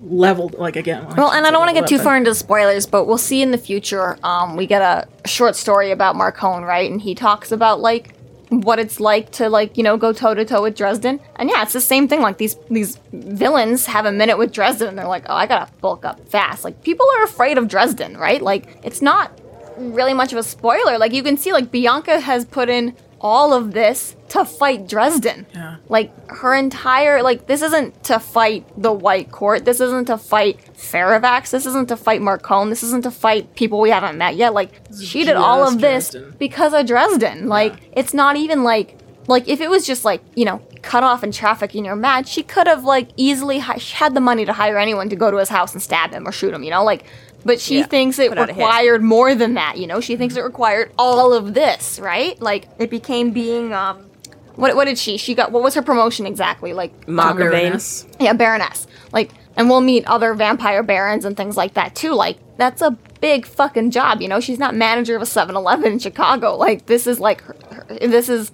[0.04, 0.56] leveled.
[0.56, 1.08] Like again.
[1.16, 3.52] Well, and I don't want to get too far into spoilers, but we'll see in
[3.52, 4.18] the future.
[4.24, 6.90] Um, we get a short story about Marcone, right?
[6.90, 8.16] And he talks about like
[8.50, 11.20] what it's like to like you know go toe to toe with Dresden.
[11.38, 12.22] And yeah, it's the same thing.
[12.22, 15.72] Like these these villains have a minute with Dresden, and they're like, oh, I gotta
[15.82, 16.64] bulk up fast.
[16.64, 18.42] Like people are afraid of Dresden, right?
[18.42, 19.40] Like it's not
[19.78, 20.98] really much of a spoiler.
[20.98, 25.46] Like you can see, like Bianca has put in all of this to fight Dresden.
[25.56, 25.78] Yeah.
[25.88, 29.64] Like her entire like this isn't to fight the White Court.
[29.64, 31.50] This isn't to fight Ferrovax.
[31.52, 32.70] This isn't to fight Marcone.
[32.70, 34.54] This isn't to fight people we haven't met yet.
[34.54, 34.72] Like
[35.02, 36.36] she did all of this Dresden.
[36.38, 37.48] because of Dresden.
[37.48, 41.24] Like it's not even like like if it was just like you know cut off
[41.24, 44.52] in traffic and you're mad, she could have like easily hi- had the money to
[44.52, 46.62] hire anyone to go to his house and stab him or shoot him.
[46.64, 47.06] You know like.
[47.46, 48.62] But she Yeah, thinks it put out a hit.
[48.62, 50.00] required more than that, you know?
[50.00, 52.40] She thinks it required all of this, right?
[52.42, 54.06] Like it became being um
[54.56, 55.18] what what did she?
[55.18, 56.74] She got what was her promotion exactly?
[56.74, 57.52] Like Margravine.
[57.62, 58.06] Baroness.
[58.20, 58.88] yeah, Baroness.
[59.12, 62.14] Like, and we'll meet other vampire barons and things like that too.
[62.14, 62.92] Like, that's a
[63.22, 64.40] big fucking job, you know?
[64.40, 66.56] She's not manager of a 7 Eleven in Chicago.
[66.56, 68.52] Like, this is like, her, her- this is,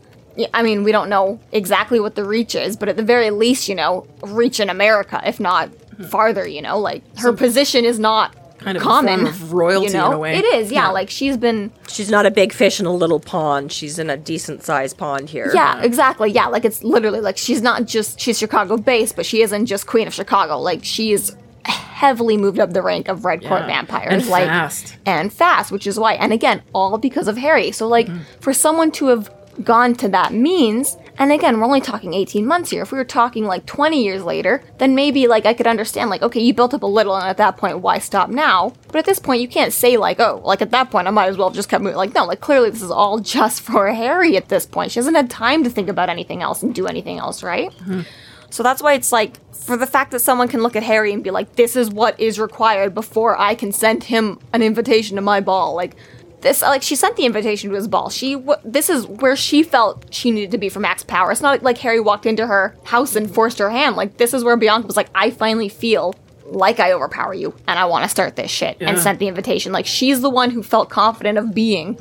[0.54, 3.70] I mean, we don't know exactly what the reach is, but at the very least,
[3.70, 5.70] you know, reach in America, if not
[6.10, 6.78] farther, you know?
[6.78, 9.20] Like, her position is not Kind of a common.
[9.22, 10.07] form of royalty you know?
[10.07, 10.38] in a way.
[10.38, 10.84] It is, yeah.
[10.86, 10.89] Yeah.
[10.89, 13.72] Like, she's been She's not a big fish in a little pond.
[13.72, 15.51] She's in a decent sized pond here.
[15.53, 16.30] Yeah, exactly.
[16.32, 19.88] Yeah, like it's literally like she's not just she's Chicago based, but she isn't just
[19.88, 20.60] Queen of Chicago.
[20.60, 21.36] Like she's
[21.66, 23.68] heavily moved up the rank of Red Court Yeah.
[23.68, 24.95] vampires, And like fast.
[25.05, 26.14] and fast, which is why.
[26.14, 27.72] And again, all because of Harry.
[27.72, 28.20] So like Mm-hmm.
[28.39, 29.30] for someone to have
[29.64, 32.82] gone to that means, and again, we're only talking 18 months here.
[32.82, 36.22] If we were talking like 20 years later, then maybe like I could understand like
[36.22, 38.74] okay, you built up a little and at that point why stop now?
[38.88, 41.28] But at this point you can't say like, oh, like at that point I might
[41.28, 41.97] as well have just kept moving.
[41.97, 44.91] Like no, like clearly this is all just for Harry at this point.
[44.91, 47.70] She hasn't had time to think about anything else and do anything else, right?
[47.72, 48.01] Mm-hmm.
[48.49, 51.24] So that's why it's like for the fact that someone can look at Harry and
[51.24, 55.22] be like, "This is what is required before I can send him an invitation to
[55.22, 55.95] my ball." Like
[56.42, 58.10] this, like she sent the invitation to his ball.
[58.10, 61.32] She, w- this is where she felt she needed to be for max power.
[61.32, 63.96] It's not like Harry walked into her house and forced her hand.
[63.96, 66.16] Like this is where Bianca was like, "I finally feel."
[66.52, 69.72] Like I overpower you, and I want to start this shit, and sent the invitation.
[69.72, 71.96] Like she's the one who felt confident of being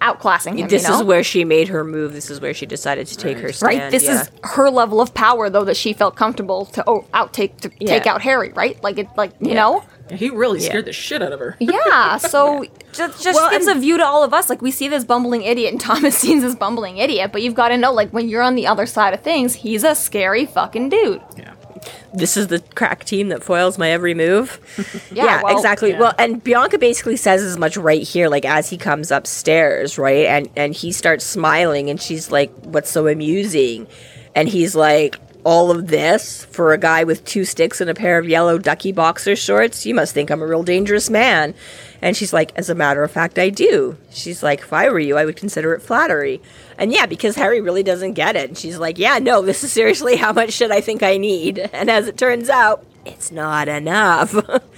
[0.00, 0.68] outclassing him.
[0.68, 0.96] This you know?
[1.00, 2.12] is where she made her move.
[2.12, 3.78] This is where she decided to take her stand.
[3.78, 3.90] right?
[3.90, 4.22] This yeah.
[4.22, 8.06] is her level of power, though, that she felt comfortable to oh, outtake to take
[8.06, 8.82] out Harry, right?
[8.82, 9.54] Like it, like you Yeah.
[9.54, 11.56] know, Yeah, he really scared the shit out of her.
[11.60, 12.16] yeah.
[12.18, 14.48] So just just Well, gives and- a view to all of us.
[14.50, 17.68] Like we see this bumbling idiot, and Thomas sees this bumbling idiot, but you've got
[17.68, 20.88] to know, like when you're on the other side of things, he's a scary fucking
[20.90, 21.22] dude.
[21.36, 21.54] Yeah.
[22.12, 24.58] this is the crack team that foils my every move.
[25.12, 25.90] Yeah, well, exactly.
[25.90, 25.98] yeah.
[25.98, 30.26] Well, and Bianca basically says as much right here, like as he comes upstairs, right,
[30.26, 33.86] and and he starts smiling, and she's like, "What's so amusing?"
[34.36, 38.18] And he's like, "All of this for a guy with two sticks and a pair
[38.18, 39.86] of yellow ducky boxer shorts?
[39.86, 41.54] You must think I'm a real dangerous man."
[42.02, 44.98] And she's like, "As a matter of fact, I do." She's like, "If I were
[44.98, 46.40] you, I would consider it flattery."
[46.78, 48.48] And yeah, because Harry really doesn't get it.
[48.48, 51.58] And she's like, "Yeah, no, this is seriously how much shit I think I need."
[51.72, 54.34] And as it turns out, it's not enough.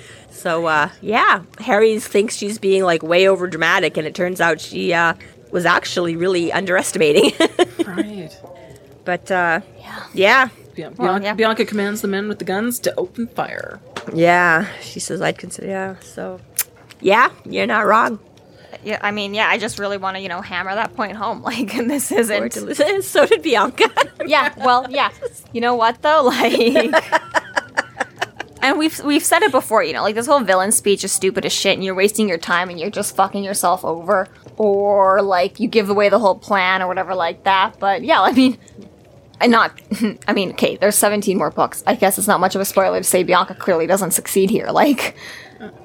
[0.31, 4.61] so uh yeah, Harry thinks she's being like way over dramatic and it turns out
[4.61, 5.15] she uh
[5.51, 7.33] was actually really underestimating.
[7.87, 8.31] Right.
[9.05, 9.61] But uh
[10.15, 11.35] yeah, Yeah, Well, Bianca, yeah.
[11.35, 13.81] Bianca commands the men with the guns to open fire.
[14.15, 15.69] Yeah, she says I'd consider.
[15.69, 16.41] Yeah, so
[17.01, 18.19] yeah, you're not wrong.
[18.85, 21.43] Yeah, I mean, yeah, I just really want to, you know, hammer that point home.
[21.53, 22.53] Like, this isn't.
[23.05, 23.91] so did Bianca.
[24.27, 25.11] yeah, well, yeah.
[25.53, 26.23] You know what though?
[26.25, 26.93] Like
[28.63, 31.45] And we've we've said it before, you know, like this whole villain speech is stupid
[31.45, 35.59] as shit and you're wasting your time and you're just fucking yourself over or like
[35.59, 37.77] you give away the whole plan or whatever like that.
[37.81, 38.57] But yeah, I mean
[39.43, 39.79] and not
[40.29, 41.83] I mean, okay, there's 17 more books.
[41.87, 44.69] I guess it's not much of a spoiler to say Bianca clearly doesn't succeed here.
[44.83, 45.15] Like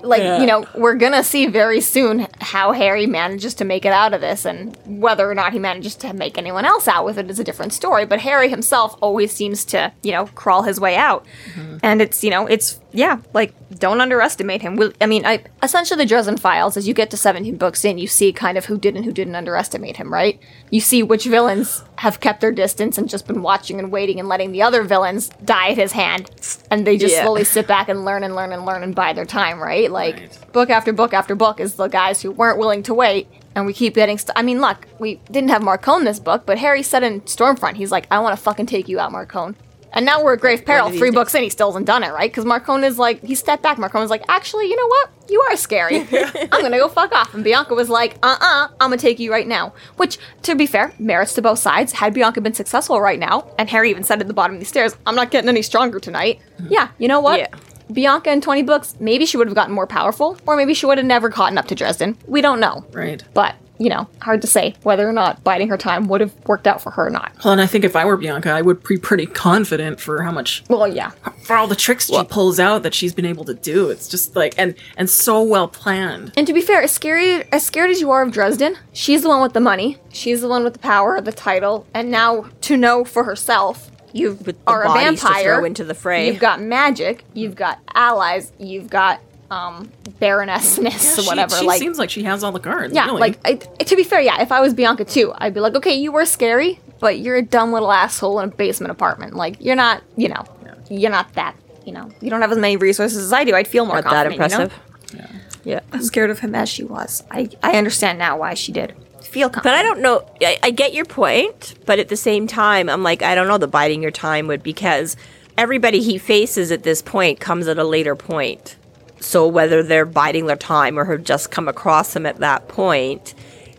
[0.02, 0.40] like Yeah.
[0.40, 4.22] you know we're gonna see very soon how harry manages to make it out of
[4.22, 7.40] this and whether or not he manages to make anyone else out with it is
[7.40, 11.26] a different story but harry himself always seems to you know crawl his way out
[11.54, 11.78] mm-hmm.
[11.84, 15.98] and it's you know it's yeah like don't underestimate him Will- i mean I, essentially
[15.98, 18.78] the dresden files as you get to 17 books in you see kind of who
[18.78, 20.40] did and who didn't underestimate him right
[20.72, 24.30] you see which villains have kept their distance and just been watching and waiting and
[24.30, 26.32] letting the other villains die at his hand
[26.72, 27.24] and they just Yeah.
[27.24, 29.92] slowly sit back and learn and learn and learn and buy their time, right?
[29.92, 30.40] Like Right.
[30.54, 33.74] book after book after book is the guys who weren't willing to wait, and we
[33.74, 34.18] keep getting.
[34.18, 37.76] St- I mean, look, we didn't have Marcone this book, but Harry said in Stormfront,
[37.76, 39.56] he's like, "I want to fucking take you out, Marcone."
[39.98, 40.92] And now we're at grave peril.
[40.92, 42.30] Three books in, he still hasn't done it, right?
[42.30, 43.78] Because Marcone is like, he stepped back.
[43.78, 45.10] Marcone was like, actually, you know what?
[45.28, 46.02] You are scary.
[46.52, 47.34] I'm gonna go fuck off.
[47.34, 49.74] And Bianca was like, uh-uh, I'm gonna take you right now.
[49.98, 51.94] Which, to be fair, merits to both sides.
[51.94, 54.66] Had Bianca been successful right now, and Harry even said at the bottom of the
[54.66, 56.42] stairs, I'm not getting any stronger tonight.
[56.70, 57.40] Yeah, you know what?
[57.40, 57.48] Yeah.
[57.92, 60.98] Bianca in 20 books, maybe she would have gotten more powerful, or maybe she would
[60.98, 62.18] have never gotten up to Dresden.
[62.28, 62.86] We don't know.
[62.92, 63.24] Right.
[63.34, 66.66] But, you know, hard to say whether or not biding her time would have worked
[66.68, 67.32] out for her or not.
[67.44, 70.32] Well, and I think if I were Bianca, I would be pretty confident for how
[70.32, 71.12] much Well, yeah.
[71.44, 73.90] for all the tricks she pulls out that she's been able to do.
[73.90, 76.34] It's just like and and so well planned.
[76.38, 79.30] And to be fair, as scary as scared as you are of Dresden, she's the
[79.30, 79.98] one with the money.
[80.12, 84.30] She's the one with the power, the title, and now to know for herself, you
[84.32, 85.56] With the are a bodies to vampire.
[85.58, 86.28] throw into the fray.
[86.28, 87.24] You've got magic.
[87.34, 88.52] You've got allies.
[88.58, 89.20] You've got
[89.50, 89.92] um
[90.22, 91.56] baronessness or whatever.
[91.56, 92.94] She, like seems like she has all the cards.
[92.94, 93.20] yeah, really.
[93.20, 94.42] like I, to be fair, yeah.
[94.42, 97.42] If I was Bianca too, I'd be like, okay, you were scary, but you're a
[97.42, 99.36] dumb little asshole in a basement apartment.
[99.36, 100.44] Like you're not, you know,
[100.90, 101.56] you're not that.
[101.86, 103.56] You know, you don't have as many resources as I do.
[103.56, 104.52] I'd feel more Not that confident.
[104.52, 104.64] you know?
[104.64, 105.44] impressive.
[105.64, 105.80] Yeah.
[105.92, 107.24] as scared of him as she was.
[107.30, 108.94] I, I understand now why she did
[109.28, 109.64] feel confident.
[109.64, 110.26] But I don't know.
[110.42, 113.58] I, I get your point, but at the same time, I'm like, I don't know.
[113.58, 115.16] The biding your time would because
[115.58, 118.76] everybody he faces at this point comes at a later point.
[119.20, 123.34] So whether they're biding their time or have just come across him at that point,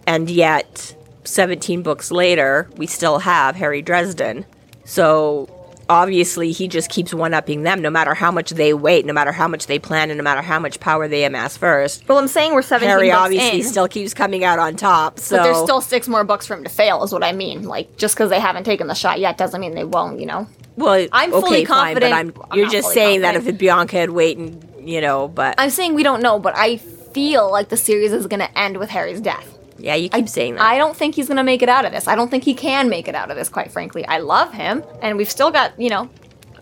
[0.06, 4.44] and yet 17 books later, we still have Harry Dresden.
[4.84, 5.48] So
[5.88, 9.32] obviously, he just keeps one upping them no matter how much they wait, no matter
[9.32, 12.06] how much they plan, and no matter how much power they amass first.
[12.08, 15.18] Well, I'm saying we're 17 Harry books obviously in, still keeps coming out on top.
[15.18, 17.64] So but there's still six more books for him to fail, is what I mean.
[17.64, 20.46] Like, just because they haven't taken the shot yet doesn't mean they won't, you know?
[20.76, 23.54] Well, I'm okay, fully fine, confident- but I'm, I'm you're just saying that confident.
[23.56, 27.50] if Bianca had waited, you know, but I'm saying we don't know, but I feel
[27.50, 29.58] like the series is going to end with Harry's death.
[29.76, 30.62] yeah, you keep saying that.
[30.62, 32.08] I don't think he's going to make it out of this.
[32.08, 34.06] I don't think he can make it out of this, quite frankly.
[34.06, 36.08] I love him, and we've still got, you know,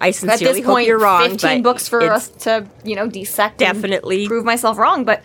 [0.01, 1.31] I at sincerely this hope point, you're wrong.
[1.31, 4.27] 15 but books for us to, you know, dissect and Definitely.
[4.27, 5.05] prove myself wrong.
[5.05, 5.23] But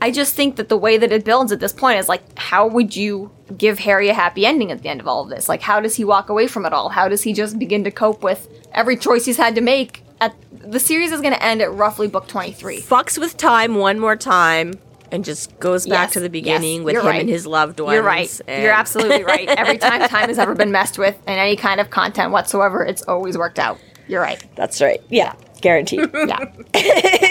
[0.00, 2.66] I just think that the way that it builds at this point is like, how
[2.66, 5.48] would you give Harry a happy ending at the end of all of this?
[5.48, 6.90] Like, how does he walk away from it all?
[6.90, 10.04] How does he just begin to cope with every choice he's had to make?
[10.64, 12.80] The series is going to end at roughly book 23.
[12.82, 14.74] fucks with time one more time
[15.10, 17.20] and just goes back Yes, to the yes, beginning with him right.
[17.20, 17.94] and his loved ones.
[17.94, 18.40] You're right.
[18.48, 19.48] You're absolutely right.
[19.58, 23.02] Every time time has ever been messed with in any kind of content whatsoever, it's
[23.02, 23.78] always worked out.
[24.08, 24.42] You're right.
[24.56, 25.00] That's right.
[25.10, 26.10] Yeah, guaranteed.
[26.14, 26.38] Yeah.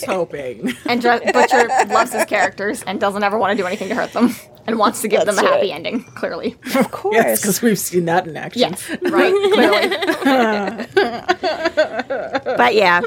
[0.00, 0.72] Here's hoping.
[0.86, 4.12] And Dre- Butcher loves his characters and doesn't ever want to do anything to hurt
[4.12, 4.34] them
[4.66, 5.74] and wants to give them a That's happy right.
[5.74, 6.56] ending, clearly.
[6.76, 7.14] of course.
[7.14, 8.60] yes, because we've seen that in action.
[8.60, 10.84] Yes, right, clearly.
[12.56, 13.00] But yeah,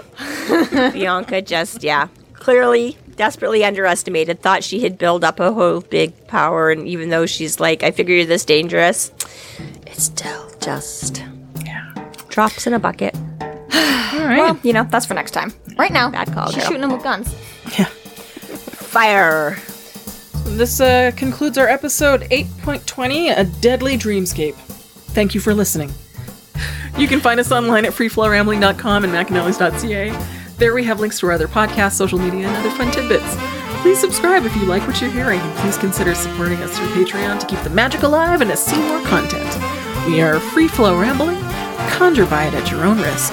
[0.91, 4.41] Bianca just, yeah, clearly desperately underestimated.
[4.41, 7.91] Thought she had built up a whole big power, and even though she's like, I
[7.91, 9.11] figure you're this dangerous,
[9.85, 11.23] it's still just
[11.65, 11.91] Yeah.
[12.29, 13.15] drops in a bucket.
[13.41, 14.37] All right.
[14.39, 15.53] Well, you know, that's for next time.
[15.77, 16.65] Right now, Bad call, she's girl.
[16.65, 17.33] shooting them with guns.
[17.77, 17.85] Yeah.
[17.85, 19.57] Fire.
[20.55, 24.55] This uh, concludes our episode 8.20 A Deadly Dreamscape.
[24.55, 25.91] Thank you for listening.
[26.97, 30.55] You can find us online at freeflowrambling.com and macanellis.ca.
[30.57, 33.35] There we have links to our other podcasts, social media, and other fun tidbits.
[33.83, 37.39] Please subscribe if you like what you're hearing, and please consider supporting us through Patreon
[37.39, 39.45] to keep the magic alive and to see more content.
[40.07, 41.37] We are Free Flow Rambling.
[41.91, 43.31] Conjure by it at your own risk.